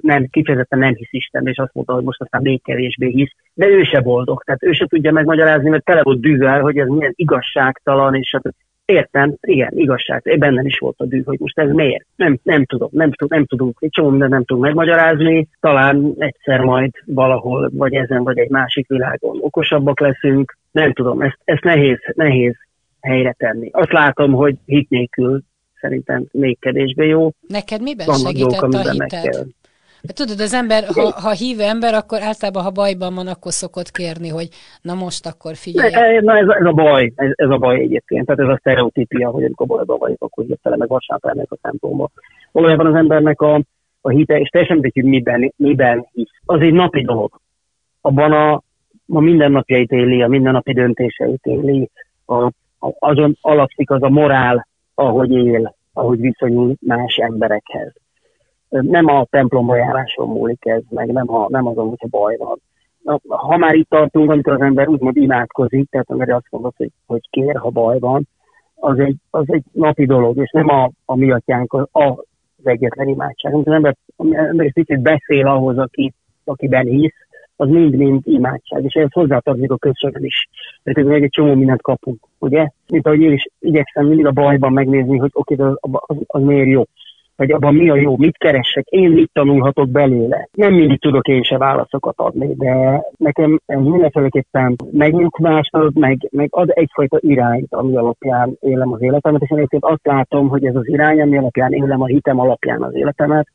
nem, 0.01 0.27
kifejezetten 0.29 0.79
nem 0.79 0.93
hisz 0.93 1.11
Isten, 1.11 1.47
és 1.47 1.57
azt 1.57 1.73
mondta, 1.73 1.93
hogy 1.93 2.03
most 2.03 2.21
aztán 2.21 2.41
még 2.41 2.63
kevésbé 2.63 3.09
hisz, 3.09 3.31
de 3.53 3.67
ő 3.67 3.83
se 3.83 3.99
boldog. 3.99 4.43
Tehát 4.43 4.63
ő 4.63 4.71
se 4.71 4.85
tudja 4.85 5.11
megmagyarázni, 5.11 5.69
mert 5.69 5.83
tele 5.83 6.03
volt 6.03 6.19
dühvel, 6.19 6.61
hogy 6.61 6.77
ez 6.77 6.87
milyen 6.87 7.13
igazságtalan, 7.15 8.15
és 8.15 8.29
hát 8.31 8.53
értem, 8.85 9.35
igen, 9.41 9.71
igazság, 9.75 10.35
bennem 10.39 10.65
is 10.65 10.77
volt 10.77 10.99
a 10.99 11.05
dű, 11.05 11.21
hogy 11.25 11.39
most 11.39 11.59
ez 11.59 11.71
miért. 11.71 12.05
Nem, 12.15 12.39
nem 12.43 12.65
tudom, 12.65 12.89
nem, 12.91 13.11
tud, 13.11 13.29
nem 13.29 13.45
tudunk, 13.45 13.77
egy 13.79 13.89
csomó 13.91 14.09
mindent 14.09 14.31
nem 14.31 14.43
tudunk 14.43 14.65
megmagyarázni, 14.65 15.47
talán 15.59 16.13
egyszer 16.17 16.59
majd 16.59 16.91
valahol, 17.05 17.69
vagy 17.73 17.93
ezen, 17.93 18.23
vagy 18.23 18.37
egy 18.37 18.49
másik 18.49 18.87
világon 18.87 19.37
okosabbak 19.41 19.99
leszünk, 19.99 20.57
nem 20.71 20.93
tudom, 20.93 21.21
ezt, 21.21 21.37
ezt 21.43 21.63
nehéz, 21.63 21.99
nehéz 22.13 22.55
helyre 23.01 23.35
tenni. 23.37 23.69
Azt 23.71 23.91
látom, 23.91 24.31
hogy 24.31 24.55
hit 24.65 24.89
nélkül 24.89 25.41
szerintem 25.79 26.25
még 26.31 26.59
kevésbé 26.59 27.07
jó. 27.07 27.29
Neked 27.47 27.81
miben 27.81 28.05
Vannak 28.05 28.25
segített 28.25 28.59
dolgok, 28.59 28.85
a 28.85 28.91
hited? 28.91 29.47
Mert 30.01 30.17
tudod, 30.17 30.39
az 30.39 30.53
ember, 30.53 30.83
ha, 30.95 31.11
ha 31.21 31.31
hívő 31.31 31.63
ember, 31.63 31.93
akkor 31.93 32.21
általában, 32.21 32.63
ha 32.63 32.71
bajban 32.71 33.13
van, 33.13 33.27
akkor 33.27 33.51
szokott 33.51 33.91
kérni, 33.91 34.29
hogy 34.29 34.49
na 34.81 34.93
most 34.93 35.25
akkor 35.25 35.55
figyelj. 35.55 35.91
Ne, 35.91 36.19
na 36.19 36.37
ez, 36.37 36.47
ez, 36.59 36.65
a 36.65 36.71
baj, 36.71 37.11
ez, 37.15 37.31
ez, 37.35 37.49
a 37.49 37.57
baj 37.57 37.79
egyébként. 37.79 38.25
Tehát 38.25 38.41
ez 38.41 38.47
a 38.55 38.57
sztereotípia, 38.59 39.29
hogy 39.29 39.43
amikor 39.43 39.67
bajban 39.67 39.97
vagyok, 39.97 40.23
akkor 40.23 40.45
hirtelen 40.45 40.77
meg 40.77 40.87
vasárnap 40.87 41.29
elmegyek 41.29 41.51
a 41.51 41.57
templomba. 41.61 42.09
Valójában 42.51 42.85
az 42.85 42.95
embernek 42.95 43.41
a, 43.41 43.61
a 44.01 44.09
hite, 44.09 44.39
és 44.39 44.49
teljesen 44.49 44.75
mindegy, 44.75 45.01
hogy 45.01 45.09
miben, 45.09 45.53
miben 45.55 46.07
hisz. 46.13 46.29
Az 46.45 46.61
egy 46.61 46.73
napi 46.73 47.01
dolog. 47.01 47.39
Abban 48.01 48.31
a, 48.31 48.53
a 49.07 49.19
mindennapjait 49.19 49.91
éli, 49.91 50.21
a 50.21 50.27
mindennapi 50.27 50.73
döntéseit 50.73 51.45
éli, 51.45 51.89
a, 52.25 52.43
a, 52.79 52.95
azon 52.99 53.37
alapszik 53.41 53.89
az 53.89 54.03
a 54.03 54.09
morál, 54.09 54.67
ahogy 54.99 55.31
él, 55.31 55.75
ahogy 55.93 56.19
viszonyul 56.19 56.75
más 56.79 57.15
emberekhez. 57.15 57.93
Nem 58.69 59.05
a 59.07 59.25
templomba 59.29 59.75
járáson 59.75 60.27
múlik 60.27 60.65
ez, 60.65 60.81
meg 60.89 61.11
nem, 61.11 61.33
a, 61.33 61.45
nem 61.49 61.67
azon, 61.67 61.89
hogyha 61.89 62.07
baj 62.07 62.37
van. 62.37 62.61
Ha 63.27 63.57
már 63.57 63.73
itt 63.73 63.89
tartunk, 63.89 64.31
amikor 64.31 64.53
az 64.53 64.61
ember 64.61 64.87
úgymond 64.87 65.17
imádkozik, 65.17 65.89
tehát 65.89 66.09
amikor 66.09 66.29
azt 66.29 66.47
mondod, 66.49 66.73
hogy, 66.77 66.91
hogy 67.05 67.29
kér, 67.29 67.55
ha 67.55 67.69
baj 67.69 67.99
van, 67.99 68.27
az 68.75 68.99
egy, 68.99 69.15
az 69.29 69.45
egy 69.47 69.63
napi 69.71 70.05
dolog, 70.05 70.37
és 70.37 70.51
nem 70.51 70.69
a, 70.69 70.91
a 71.05 71.15
mi 71.15 71.31
atyánk 71.31 71.73
az, 71.73 71.87
az 71.91 72.17
egyetlen 72.63 73.07
imádság. 73.07 73.53
Amikor 73.53 73.71
az 73.71 73.77
ember, 73.77 73.95
az 74.15 74.27
ember 74.33 74.65
egy 74.65 74.73
picit 74.73 75.01
beszél 75.01 75.47
ahhoz, 75.47 75.77
aki, 75.77 76.13
akiben 76.43 76.85
hisz, 76.85 77.27
az 77.59 77.69
mind-mind 77.69 78.21
imádság, 78.23 78.83
és 78.83 78.93
ehhez 78.93 79.11
hozzátartozik 79.11 79.71
a 79.71 79.77
köszönöm 79.77 80.23
is. 80.23 80.47
Mert 80.83 81.03
még 81.03 81.23
egy 81.23 81.29
csomó 81.29 81.53
mindent 81.53 81.81
kapunk, 81.81 82.19
ugye? 82.39 82.67
Mint 82.87 83.05
ahogy 83.05 83.21
én 83.21 83.31
is 83.31 83.47
igyekszem 83.59 84.05
mindig 84.05 84.25
a 84.25 84.31
bajban 84.31 84.73
megnézni, 84.73 85.17
hogy 85.17 85.29
oké, 85.33 85.53
okay, 85.53 85.65
az, 85.81 85.89
az, 86.07 86.17
az 86.27 86.41
miért 86.41 86.67
jó 86.67 86.83
vagy 87.39 87.51
abban 87.51 87.75
mi 87.75 87.89
a 87.89 87.95
jó, 87.95 88.17
mit 88.17 88.37
keresek, 88.37 88.87
én 88.87 89.09
mit 89.09 89.29
tanulhatok 89.33 89.89
belőle. 89.89 90.47
Nem 90.51 90.73
mindig 90.73 90.99
tudok 90.99 91.27
én 91.27 91.43
se 91.43 91.57
válaszokat 91.57 92.13
adni, 92.17 92.53
de 92.55 93.01
nekem 93.17 93.59
ez 93.65 93.79
mindenféleképpen 93.79 94.75
megnyugvást 94.91 95.77
meg, 95.93 96.27
meg 96.31 96.47
ad 96.51 96.69
egyfajta 96.73 97.17
irányt, 97.21 97.73
ami 97.73 97.95
alapján 97.95 98.57
élem 98.59 98.93
az 98.93 99.01
életemet, 99.01 99.41
és 99.41 99.51
én 99.51 99.57
egyébként 99.57 99.83
azt 99.83 100.05
látom, 100.05 100.47
hogy 100.47 100.65
ez 100.65 100.75
az 100.75 100.87
irány, 100.87 101.21
ami 101.21 101.37
alapján 101.37 101.73
élem 101.73 102.01
a 102.01 102.05
hitem 102.05 102.39
alapján 102.39 102.83
az 102.83 102.95
életemet, 102.95 103.47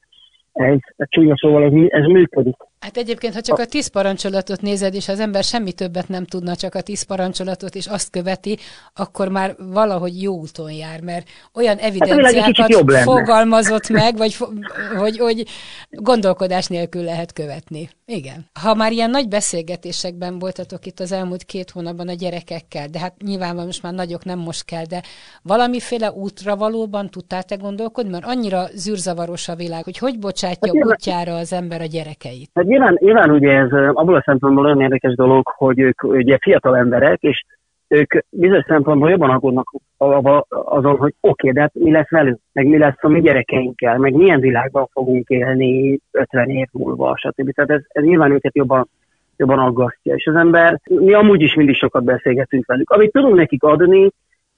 ez 0.52 0.78
csúnya 0.96 1.34
szóval 1.36 1.62
ez, 1.64 1.72
ez 1.88 2.04
működik. 2.06 2.56
Hát 2.84 2.96
egyébként, 2.96 3.34
ha 3.34 3.40
csak 3.40 3.58
a 3.58 3.66
tíz 3.66 3.86
parancsolatot 3.86 4.60
nézed, 4.60 4.94
és 4.94 5.08
az 5.08 5.20
ember 5.20 5.44
semmi 5.44 5.72
többet 5.72 6.08
nem 6.08 6.24
tudna, 6.24 6.56
csak 6.56 6.74
a 6.74 6.80
tíz 6.80 7.02
parancsolatot, 7.02 7.74
és 7.74 7.86
azt 7.86 8.10
követi, 8.10 8.58
akkor 8.94 9.28
már 9.28 9.54
valahogy 9.58 10.22
jó 10.22 10.34
úton 10.34 10.72
jár, 10.72 11.00
mert 11.00 11.28
olyan 11.54 11.78
hát 11.78 11.86
evidenciákat 11.86 12.92
hát 12.92 13.02
fogalmazott 13.02 13.88
meg, 13.88 14.16
vagy 14.16 14.36
hogy, 14.96 15.18
hogy 15.18 15.46
gondolkodás 15.90 16.66
nélkül 16.66 17.02
lehet 17.02 17.32
követni. 17.32 17.88
Igen. 18.06 18.46
Ha 18.60 18.74
már 18.74 18.92
ilyen 18.92 19.10
nagy 19.10 19.28
beszélgetésekben 19.28 20.38
voltatok 20.38 20.86
itt 20.86 21.00
az 21.00 21.12
elmúlt 21.12 21.44
két 21.44 21.70
hónapban 21.70 22.08
a 22.08 22.12
gyerekekkel, 22.12 22.88
de 22.88 22.98
hát 22.98 23.14
nyilván 23.22 23.54
most 23.54 23.82
már 23.82 23.92
nagyok 23.92 24.24
nem 24.24 24.38
most 24.38 24.64
kell, 24.64 24.84
de 24.84 25.02
valamiféle 25.42 26.12
útra 26.12 26.56
valóban 26.56 27.10
tudtál 27.10 27.42
te 27.42 27.54
gondolkodni, 27.54 28.10
mert 28.10 28.24
annyira 28.24 28.66
zűrzavaros 28.74 29.48
a 29.48 29.54
világ, 29.54 29.84
hogy 29.84 29.98
hogy 29.98 30.18
bocsátja 30.18 30.72
hát 30.74 30.92
útjára 30.92 31.36
az 31.36 31.52
ember 31.52 31.80
a 31.80 31.86
gyerekeit. 31.86 32.50
Hát 32.54 32.73
nyilván, 32.74 32.98
nyilván 33.00 33.30
ugye 33.30 33.52
ez 33.52 33.72
abból 33.72 34.14
a 34.14 34.22
szempontból 34.24 34.64
olyan 34.64 34.80
érdekes 34.80 35.14
dolog, 35.14 35.48
hogy 35.56 35.80
ők 35.80 36.02
ugye 36.02 36.38
fiatal 36.40 36.76
emberek, 36.76 37.22
és 37.22 37.44
ők 37.88 38.14
bizonyos 38.30 38.64
szempontból 38.68 39.10
jobban 39.10 39.30
aggódnak 39.30 39.70
azon, 40.48 40.96
hogy 40.96 41.14
oké, 41.20 41.48
okay, 41.48 41.52
de 41.52 41.60
hát 41.60 41.74
mi 41.74 41.90
lesz 41.90 42.10
velünk, 42.10 42.38
meg 42.52 42.66
mi 42.66 42.78
lesz 42.78 42.96
a 43.00 43.08
mi 43.08 43.20
gyerekeinkkel, 43.20 43.98
meg 43.98 44.14
milyen 44.14 44.40
világban 44.40 44.86
fogunk 44.92 45.28
élni 45.28 45.98
50 46.10 46.48
év 46.48 46.66
múlva, 46.72 47.16
stb. 47.16 47.52
Tehát 47.54 47.70
ez, 47.70 47.80
ez 47.88 48.04
nyilván 48.04 48.32
őket 48.32 48.54
jobban, 48.54 48.88
jobban 49.36 49.58
aggasztja. 49.58 50.14
És 50.14 50.26
az 50.26 50.34
ember, 50.34 50.80
mi 50.84 51.12
amúgy 51.12 51.42
is 51.42 51.54
mindig 51.54 51.74
sokat 51.74 52.04
beszélgetünk 52.04 52.66
velük. 52.66 52.90
Amit 52.90 53.12
tudunk 53.12 53.34
nekik 53.34 53.62
adni, 53.62 54.10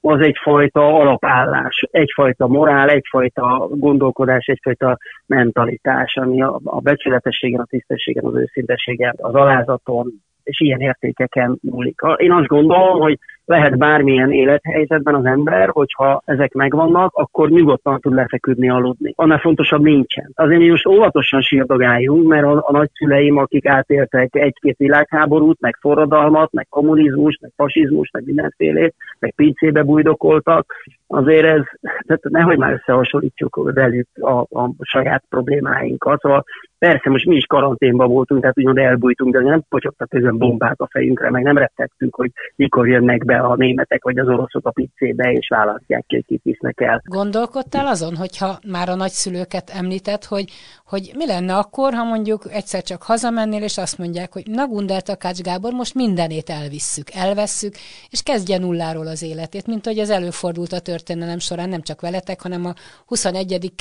az 0.07 0.21
egyfajta 0.21 0.87
alapállás, 0.87 1.87
egyfajta 1.91 2.47
morál, 2.47 2.89
egyfajta 2.89 3.69
gondolkodás, 3.71 4.47
egyfajta 4.47 4.99
mentalitás, 5.27 6.17
ami 6.17 6.43
a, 6.43 6.61
a 6.65 6.81
becsületességen, 6.81 7.61
a 7.61 7.67
tisztességen, 7.71 8.25
az 8.25 8.35
őszintességen, 8.35 9.15
az 9.17 9.35
alázaton, 9.35 10.13
és 10.43 10.61
ilyen 10.61 10.81
értékeken 10.81 11.59
múlik. 11.63 12.01
Én 12.17 12.33
azt 12.33 12.47
gondolom, 12.47 13.01
hogy 13.01 13.19
lehet 13.47 13.79
bármilyen 13.79 14.33
élethelyzetben 14.33 15.15
az 15.15 15.25
ember, 15.25 15.69
hogyha 15.69 16.23
ezek 16.25 16.53
megvannak, 16.53 17.15
akkor 17.15 17.51
nyugodtan 17.51 18.01
tud 18.01 18.15
lefeküdni, 18.15 18.71
aludni. 18.71 19.13
Annál 19.17 19.39
fontosabb 19.39 19.83
nincsen. 19.83 20.31
Azért 20.35 20.61
mi 20.61 20.69
most 20.69 20.87
óvatosan 20.87 21.41
sírdogáljunk, 21.41 22.29
mert 22.29 22.45
a, 22.45 22.65
a 22.67 22.73
nagyszüleim, 22.73 23.37
akik 23.37 23.67
átéltek 23.67 24.35
egy-két 24.35 24.77
világháborút, 24.77 25.61
meg 25.61 25.77
forradalmat, 25.81 26.53
meg 26.53 26.67
kommunizmus, 26.69 27.39
meg 27.41 27.51
fasizmus, 27.57 28.11
meg 28.13 28.25
mindenfélét, 28.25 28.95
meg 29.19 29.35
pincébe 29.37 29.83
bujdokoltak, 29.83 30.75
azért 31.07 31.47
ez, 31.47 31.63
tehát 32.07 32.23
nehogy 32.23 32.59
már 32.59 32.73
összehasonlítjuk 32.73 33.73
velük 33.75 34.09
a, 34.21 34.41
a 34.41 34.71
saját 34.83 35.25
problémáinkat. 35.29 36.21
Szóval 36.21 36.45
persze 36.79 37.11
most 37.11 37.27
mi 37.27 37.37
is 37.37 37.45
karanténban 37.45 38.09
voltunk, 38.09 38.41
tehát 38.41 38.59
úgymond 38.59 38.79
elbújtunk, 38.79 39.33
de 39.33 39.41
nem 39.41 39.63
pocsogtak 39.69 40.15
ezen 40.15 40.39
bombák 40.39 40.81
a 40.81 40.89
fejünkre, 40.91 41.31
meg 41.31 41.43
nem 41.43 41.59
rettegtünk, 41.59 42.15
hogy 42.15 42.31
mikor 42.57 42.89
jönnek 42.89 43.25
be 43.25 43.39
a 43.39 43.57
németek 43.57 44.05
vagy 44.05 44.19
az 44.19 44.29
oroszok 44.29 44.67
a 44.67 44.71
piccébe, 44.71 45.33
és 45.33 45.49
választják 45.49 46.05
ki, 46.07 46.15
hogy 46.15 46.25
kit 46.25 46.43
visznek 46.43 46.81
el. 46.81 47.03
Gondolkodtál 47.05 47.87
azon, 47.87 48.17
hogyha 48.17 48.59
már 48.73 48.89
a 48.89 48.95
nagyszülőket 48.95 49.71
említett, 49.71 50.25
hogy, 50.25 50.45
hogy 50.85 51.13
mi 51.17 51.27
lenne 51.27 51.55
akkor, 51.55 51.93
ha 51.93 52.05
mondjuk 52.05 52.43
egyszer 52.51 52.83
csak 52.83 53.03
hazamennél, 53.03 53.63
és 53.63 53.79
azt 53.79 53.99
mondják, 53.99 54.33
hogy 54.33 54.45
na 54.47 54.67
Gundel 54.67 55.01
Takács 55.01 55.41
Gábor, 55.41 55.73
most 55.73 55.95
mindenét 55.95 56.49
elvisszük, 56.49 57.07
elvesszük, 57.15 57.73
és 58.11 58.23
kezdje 58.23 58.59
nulláról 58.59 59.07
az 59.07 59.23
életét, 59.23 59.67
mint 59.67 59.85
hogy 59.85 59.99
ez 59.99 60.11
előfordult 60.11 60.73
a 60.73 60.81
történelem 60.97 61.41
során, 61.49 61.69
nem 61.69 61.85
csak 61.89 62.01
veletek, 62.01 62.39
hanem 62.47 62.63
a 62.71 62.73
21. 63.07 63.73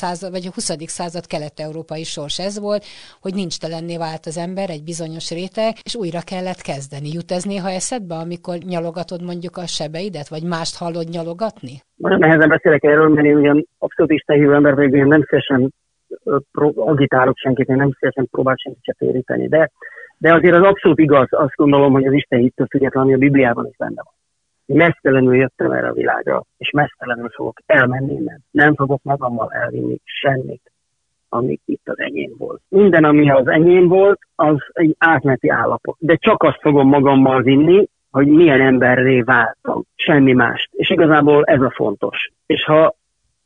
század, 0.00 0.30
vagy 0.36 0.46
a 0.46 0.54
20. 0.54 0.68
század 0.98 1.26
kelet-európai 1.32 2.04
sors 2.14 2.38
ez 2.48 2.54
volt, 2.66 2.84
hogy 3.24 3.34
nincs 3.34 3.56
telenné 3.64 3.96
vált 4.06 4.24
az 4.30 4.38
ember, 4.46 4.68
egy 4.70 4.84
bizonyos 4.92 5.26
réteg, 5.38 5.72
és 5.88 5.94
újra 6.02 6.22
kellett 6.30 6.62
kezdeni. 6.70 7.08
Jut 7.16 7.30
ez 7.36 7.44
néha 7.52 7.70
eszedbe, 7.80 8.14
amikor 8.14 8.56
nyalogatod 8.74 9.22
mondjuk 9.30 9.56
a 9.56 9.66
sebeidet, 9.78 10.28
vagy 10.34 10.44
mást 10.54 10.76
hallod 10.82 11.08
nyalogatni? 11.16 11.74
Nagyon 12.06 12.18
nehezen 12.18 12.48
beszélek 12.54 12.84
erről, 12.84 13.08
mert 13.08 13.26
én 13.26 13.36
ugyan 13.42 13.58
abszolút 13.78 14.12
istenhívő 14.12 14.54
ember 14.54 14.74
vagyok, 14.74 14.94
én 14.94 15.06
nem 15.06 15.22
szívesen 15.28 15.60
agitálok 16.74 17.36
senkit, 17.36 17.68
én 17.68 17.76
nem 17.76 17.92
szívesen 17.98 18.28
próbál 18.30 18.56
senkit 18.56 18.96
téríteni, 18.98 19.48
de, 19.48 19.70
de 20.18 20.34
azért 20.34 20.54
az 20.54 20.62
abszolút 20.62 20.98
igaz, 20.98 21.28
azt 21.30 21.54
gondolom, 21.54 21.92
hogy 21.92 22.06
az 22.06 22.12
Isten 22.12 22.38
hittől 22.38 22.66
függetlenül, 22.70 23.08
ami 23.08 23.18
a 23.18 23.26
Bibliában 23.26 23.66
is 23.66 23.76
benne 23.76 24.02
van. 24.04 24.13
Mesztelenül 24.66 25.36
jöttem 25.36 25.70
erre 25.70 25.88
a 25.88 25.92
világra, 25.92 26.44
és 26.58 26.70
mesztelenül 26.70 27.28
fogok 27.28 27.58
elmenni 27.66 28.12
innen. 28.12 28.44
Nem 28.50 28.74
fogok 28.74 29.02
magammal 29.02 29.52
elvinni 29.52 30.00
semmit, 30.04 30.72
ami 31.28 31.58
itt 31.64 31.88
az 31.88 31.98
enyém 31.98 32.34
volt. 32.38 32.60
Minden, 32.68 33.04
ami 33.04 33.30
az 33.30 33.46
enyém 33.46 33.88
volt, 33.88 34.18
az 34.34 34.56
egy 34.72 34.94
átmeneti 34.98 35.48
állapot. 35.48 35.96
De 35.98 36.16
csak 36.16 36.42
azt 36.42 36.60
fogom 36.60 36.88
magammal 36.88 37.42
vinni, 37.42 37.88
hogy 38.10 38.26
milyen 38.26 38.60
emberré 38.60 39.20
váltam. 39.20 39.82
Semmi 39.94 40.32
mást. 40.32 40.68
És 40.72 40.90
igazából 40.90 41.44
ez 41.44 41.60
a 41.60 41.72
fontos. 41.74 42.30
És 42.46 42.64
ha 42.64 42.94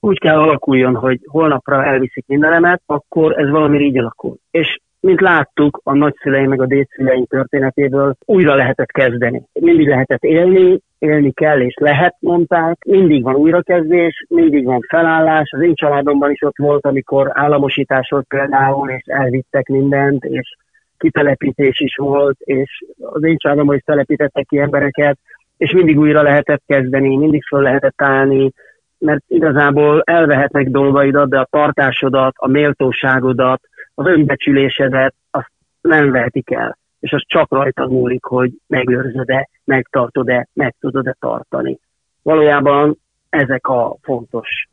úgy 0.01 0.19
kell 0.19 0.39
alakuljon, 0.39 0.95
hogy 0.95 1.21
holnapra 1.27 1.85
elviszik 1.85 2.27
mindenemet, 2.27 2.83
akkor 2.87 3.39
ez 3.39 3.51
valami 3.51 3.79
így 3.79 3.99
alakul. 3.99 4.37
És 4.51 4.79
mint 5.01 5.21
láttuk 5.21 5.81
a 5.85 5.95
nagyszüleim 5.95 6.49
meg 6.49 6.61
a 6.61 6.67
dédszüleim 6.67 7.27
történetéből, 7.27 8.15
újra 8.25 8.55
lehetett 8.55 8.91
kezdeni. 8.91 9.43
Mindig 9.53 9.89
lehetett 9.89 10.23
élni, 10.23 10.81
élni 10.99 11.33
kell 11.33 11.61
és 11.61 11.75
lehet, 11.81 12.17
mondták. 12.21 12.85
Mindig 12.87 13.23
van 13.23 13.35
újrakezdés, 13.35 14.25
mindig 14.29 14.65
van 14.65 14.81
felállás. 14.89 15.51
Az 15.53 15.63
én 15.63 15.75
családomban 15.75 16.31
is 16.31 16.43
ott 16.43 16.57
volt, 16.57 16.87
amikor 16.87 17.31
államosítás 17.33 18.09
volt 18.11 18.27
például, 18.29 18.91
és 18.91 19.03
elvittek 19.07 19.69
mindent, 19.69 20.25
és 20.25 20.57
kitelepítés 20.99 21.81
is 21.81 21.97
volt, 21.97 22.37
és 22.39 22.85
az 23.01 23.25
én 23.25 23.37
családomban 23.37 23.77
is 23.77 23.83
telepítettek 23.83 24.47
ki 24.47 24.59
embereket, 24.59 25.19
és 25.57 25.73
mindig 25.73 25.99
újra 25.99 26.23
lehetett 26.23 26.63
kezdeni, 26.67 27.17
mindig 27.17 27.45
föl 27.45 27.63
lehetett 27.63 28.03
állni, 28.03 28.53
mert 28.99 29.25
igazából 29.27 30.03
elvehetnek 30.05 30.69
dolgaidat, 30.69 31.29
de 31.29 31.39
a 31.39 31.49
tartásodat, 31.51 32.35
a 32.37 32.49
méltóságodat, 32.49 33.61
az 33.95 34.07
önbecsülésedet, 34.07 35.15
azt 35.31 35.51
nem 35.81 36.11
vehetik 36.11 36.51
el. 36.51 36.79
És 37.01 37.13
az 37.13 37.23
csak 37.27 37.51
rajta 37.51 37.87
múlik, 37.87 38.25
hogy 38.25 38.53
megőrzöd-e, 38.67 39.49
megtartod-e, 39.65 40.49
meg 40.53 40.75
tudod-e 40.81 41.17
tartani. 41.21 41.79
Valójában 42.23 42.99
ezek 43.29 43.67
a 43.67 43.97
fontos 44.03 44.69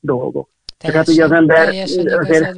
dolgok. 0.00 0.48
Teljesen, 0.78 1.04
Tehát 1.04 1.08
ugye 1.08 1.24
az 1.24 1.32
ember 1.32 1.68
azért, 2.18 2.56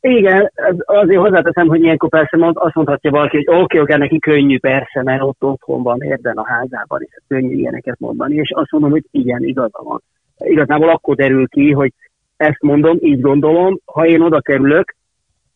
igen, 0.00 0.52
azért 0.84 1.20
hozzáteszem, 1.20 1.66
hogy 1.66 1.82
ilyenkor 1.82 2.08
persze 2.08 2.36
mond, 2.36 2.56
azt 2.58 2.74
mondhatja 2.74 3.10
valaki, 3.10 3.36
hogy 3.36 3.48
oké, 3.48 3.60
okay, 3.60 3.80
oké, 3.80 3.94
neki 3.94 4.18
könnyű 4.18 4.58
persze, 4.58 5.02
mert 5.02 5.22
ott 5.22 5.44
otthon 5.44 5.82
van 5.82 6.02
érden 6.02 6.36
a 6.36 6.46
házában, 6.46 7.00
és 7.02 7.18
könnyű 7.28 7.54
ilyeneket 7.54 7.98
mondani, 7.98 8.34
és 8.34 8.50
azt 8.50 8.70
mondom, 8.70 8.90
hogy 8.90 9.04
igen, 9.10 9.42
igaza 9.42 9.80
van 9.82 10.02
igazából 10.38 10.88
akkor 10.88 11.14
derül 11.14 11.48
ki, 11.48 11.72
hogy 11.72 11.92
ezt 12.36 12.62
mondom, 12.62 12.98
így 13.00 13.20
gondolom, 13.20 13.78
ha 13.84 14.06
én 14.06 14.20
oda 14.20 14.40
kerülök, 14.40 14.96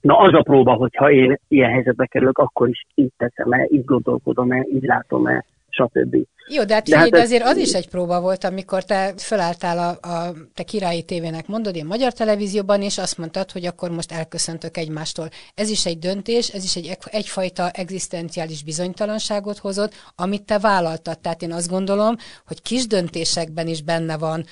na 0.03 0.17
az 0.17 0.35
a 0.35 0.43
próba, 0.43 0.73
hogyha 0.73 1.11
én 1.11 1.38
ilyen 1.49 1.71
helyzetbe 1.71 2.07
kerülök, 2.07 2.38
akkor 2.38 2.69
is 2.69 2.87
így 2.95 3.12
teszem-e, 3.17 3.67
így 3.71 3.85
gondolkodom-e, 3.85 4.67
így 4.73 4.83
látom-e, 4.83 5.45
stb. 5.69 6.17
Jó, 6.49 6.65
de 6.65 6.75
hát, 6.75 6.88
de, 6.88 6.99
hát 6.99 7.15
azért 7.15 7.43
az 7.43 7.57
is 7.57 7.73
egy 7.73 7.88
próba 7.88 8.21
volt, 8.21 8.45
amikor 8.45 8.85
te 8.85 9.12
fölálltál 9.17 9.79
a, 9.79 10.09
a 10.09 10.33
te 10.55 10.62
királyi 10.62 11.03
tévének, 11.03 11.47
mondod, 11.47 11.77
én 11.77 11.87
magyar 11.87 12.12
televízióban, 12.12 12.83
és 12.83 12.99
azt 12.99 13.19
mondtad, 13.19 13.51
hogy 13.51 13.67
akkor 13.67 13.91
most 13.91 14.12
elköszöntök 14.12 14.77
egymástól. 14.77 15.29
Ez 15.55 15.71
is 15.71 15.87
egy 15.87 15.99
döntés, 15.99 16.49
ez 16.49 16.65
is 16.65 16.77
egy, 16.77 16.97
egyfajta 17.05 17.71
egzisztenciális 17.71 18.65
bizonytalanságot 18.65 19.59
hozott, 19.59 19.93
amit 20.17 20.47
te 20.47 20.59
vállaltad. 20.59 21.21
Tehát 21.21 21.43
én 21.43 21.53
azt 21.53 21.71
gondolom, 21.71 22.15
hogy 22.47 22.62
kis 22.62 22.87
döntésekben 22.87 23.67
is 23.67 23.83
benne 23.83 24.19
van 24.19 24.45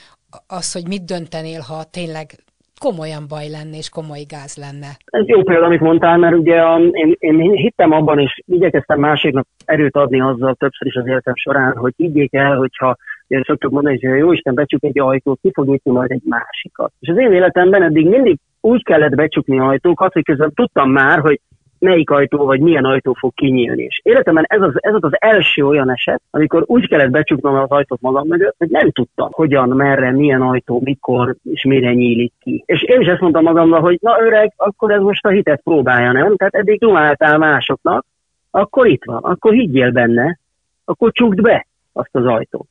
az, 0.46 0.72
hogy 0.72 0.86
mit 0.86 1.04
döntenél, 1.04 1.60
ha 1.60 1.84
tényleg 1.84 2.44
komolyan 2.86 3.24
baj 3.28 3.48
lenne 3.56 3.76
és 3.82 3.88
komoly 3.88 4.24
gáz 4.34 4.52
lenne. 4.64 4.90
Ez 5.04 5.26
jó 5.26 5.42
példa, 5.42 5.64
amit 5.64 5.80
mondtál, 5.80 6.16
mert 6.18 6.36
ugye 6.36 6.58
a, 6.60 6.78
én, 6.78 7.16
én 7.18 7.50
hittem 7.50 7.92
abban, 7.92 8.18
és 8.18 8.42
igyekeztem 8.46 8.98
másiknak 9.00 9.46
erőt 9.64 9.96
adni 9.96 10.20
azzal 10.20 10.54
többször 10.54 10.86
is 10.86 10.94
az 10.94 11.06
életem 11.06 11.34
során, 11.34 11.76
hogy 11.76 11.92
higgyék 11.96 12.34
el, 12.34 12.56
hogyha 12.56 12.96
én 13.26 13.42
szoktuk 13.46 13.70
mondani, 13.70 14.06
hogy 14.06 14.18
jó 14.18 14.32
Isten 14.32 14.54
becsuk 14.54 14.84
egy 14.84 14.98
ajtót, 14.98 15.38
ki 15.42 15.50
fog 15.54 15.68
nyitni 15.68 15.90
majd 15.90 16.10
egy 16.10 16.22
másikat. 16.24 16.92
És 17.00 17.08
az 17.08 17.18
én 17.18 17.32
életemben 17.32 17.82
eddig 17.82 18.08
mindig 18.08 18.38
úgy 18.60 18.84
kellett 18.84 19.14
becsukni 19.14 19.58
ajtókat, 19.58 20.12
hogy 20.12 20.24
közben 20.24 20.52
tudtam 20.54 20.90
már, 20.90 21.18
hogy 21.18 21.40
melyik 21.80 22.10
ajtó 22.10 22.44
vagy 22.44 22.60
milyen 22.60 22.84
ajtó 22.84 23.12
fog 23.12 23.34
kinyílni. 23.34 23.82
És 23.82 24.00
életemben 24.02 24.44
ez 24.48 24.60
az, 24.60 24.72
ez 24.74 24.94
az 25.00 25.12
első 25.18 25.66
olyan 25.66 25.90
eset, 25.90 26.22
amikor 26.30 26.62
úgy 26.66 26.88
kellett 26.88 27.10
becsuknom 27.10 27.54
az 27.54 27.70
ajtót 27.70 28.00
magam 28.00 28.26
mögött, 28.26 28.54
hogy 28.58 28.68
nem 28.68 28.90
tudtam, 28.90 29.28
hogyan, 29.32 29.68
merre, 29.68 30.10
milyen 30.10 30.42
ajtó, 30.42 30.80
mikor 30.84 31.36
és 31.44 31.64
mire 31.64 31.92
nyílik 31.92 32.32
ki. 32.40 32.62
És 32.66 32.82
én 32.82 33.00
is 33.00 33.06
ezt 33.06 33.20
mondtam 33.20 33.42
magamnak, 33.42 33.82
hogy 33.82 33.98
na 34.00 34.20
öreg, 34.20 34.52
akkor 34.56 34.90
ez 34.90 35.00
most 35.00 35.26
a 35.26 35.28
hitet 35.28 35.62
próbálja, 35.62 36.12
nem? 36.12 36.36
Tehát 36.36 36.54
eddig 36.54 36.78
dumáltál 36.78 37.38
másoknak, 37.38 38.04
akkor 38.50 38.86
itt 38.86 39.04
van, 39.04 39.22
akkor 39.22 39.52
higgyél 39.52 39.90
benne, 39.90 40.38
akkor 40.84 41.12
csukd 41.12 41.40
be 41.40 41.66
azt 41.92 42.10
az 42.12 42.26
ajtót. 42.26 42.68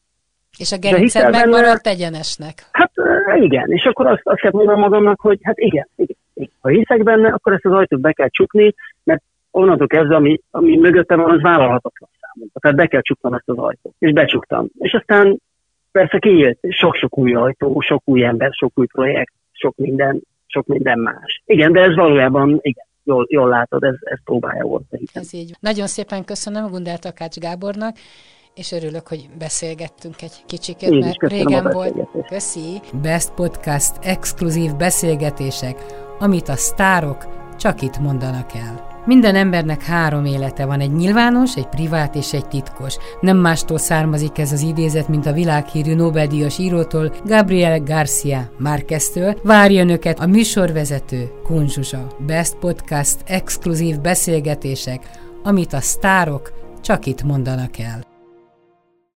És 0.58 0.72
a 0.72 0.78
gerinced 0.78 1.32
megmaradt 1.32 1.88
egyenesnek. 1.88 2.54
Hát 2.72 2.92
igen, 3.42 3.72
és 3.72 3.84
akkor 3.84 4.06
azt, 4.06 4.22
azt 4.24 4.40
kell 4.40 4.52
mondanom 4.54 4.80
magamnak, 4.80 5.20
hogy 5.20 5.40
hát 5.42 5.58
igen, 5.58 5.88
igen 5.96 6.18
Ha 6.60 6.70
hiszek 6.70 7.04
benne, 7.04 7.30
akkor 7.30 7.54
ezt 7.54 7.66
az 7.66 7.72
ajtót 7.72 8.00
be 8.00 8.12
kell 8.12 8.30
csukni, 8.30 8.74
mert 9.04 9.24
onnantól 9.52 9.88
kezdve, 9.88 10.16
ami, 10.16 10.40
ami 10.52 10.78
mögötte 10.78 11.16
van, 11.16 11.32
az 11.32 11.42
vállalhatatlan 11.42 12.10
számomra. 12.22 12.60
Tehát 12.60 12.78
be 12.78 12.88
kell 12.88 13.02
csuknom 13.02 13.34
ezt 13.34 13.50
az 13.50 13.58
ajtót. 13.58 13.94
És 14.00 14.14
becsuktam. 14.14 14.68
És 14.78 14.94
aztán 14.94 15.40
persze 15.92 16.20
kinyílt 16.20 16.60
sok-sok 16.70 17.18
új 17.18 17.34
ajtó, 17.34 17.80
sok 17.80 18.02
új 18.06 18.24
ember, 18.24 18.50
sok 18.52 18.72
új 18.76 18.86
projekt, 18.86 19.34
sok 19.52 19.76
minden, 19.76 20.22
sok 20.46 20.68
minden 20.68 21.00
más. 21.00 21.42
Igen, 21.46 21.72
de 21.72 21.82
ez 21.82 21.96
valójában, 21.96 22.60
igen, 22.62 22.86
jól, 23.04 23.26
jól 23.30 23.50
látod, 23.50 23.84
ez, 23.84 23.96
ez 24.00 24.20
próbálja 24.24 24.64
volt. 24.64 24.84
Ez 25.14 25.34
így. 25.34 25.52
Nagyon 25.60 25.88
szépen 25.88 26.26
köszönöm 26.26 26.70
Gundel 26.70 26.98
Takács 26.98 27.38
Gábornak, 27.38 27.96
és 28.60 28.72
örülök, 28.72 29.08
hogy 29.08 29.30
beszélgettünk 29.38 30.22
egy 30.22 30.44
kicsikét, 30.46 30.90
Én 30.90 30.98
mert 30.98 31.20
régen 31.20 31.70
volt. 31.72 31.94
Köszi. 32.30 32.82
Best 33.02 33.32
Podcast 33.32 33.92
exkluzív 34.02 34.76
beszélgetések, 34.76 35.86
amit 36.20 36.50
a 36.50 36.56
sztárok 36.56 37.28
csak 37.58 37.82
itt 37.82 37.98
mondanak 37.98 38.56
el. 38.56 38.88
Minden 39.06 39.36
embernek 39.36 39.84
három 39.84 40.26
élete 40.26 40.66
van, 40.66 40.80
egy 40.80 40.92
nyilvános, 40.92 41.56
egy 41.56 41.68
privát 41.68 42.16
és 42.16 42.34
egy 42.34 42.48
titkos. 42.48 42.96
Nem 43.22 43.38
mástól 43.38 43.78
származik 43.78 44.38
ez 44.38 44.52
az 44.52 44.62
idézet, 44.62 45.08
mint 45.08 45.26
a 45.26 45.34
világhírű 45.34 45.94
Nobel-díjas 45.94 46.58
írótól, 46.58 47.16
Gabriel 47.26 47.80
Garcia 47.80 48.52
Márqueztől. 48.58 49.40
Várja 49.44 49.82
önöket 49.82 50.20
a 50.20 50.28
műsorvezető 50.28 51.32
Kunzsusa. 51.44 52.08
Best 52.26 52.56
Podcast 52.56 53.18
exkluzív 53.26 54.00
beszélgetések, 54.00 55.10
amit 55.44 55.74
a 55.74 55.82
sztárok 55.82 56.52
csak 56.82 57.06
itt 57.06 57.24
mondanak 57.24 57.78
el. 57.78 58.09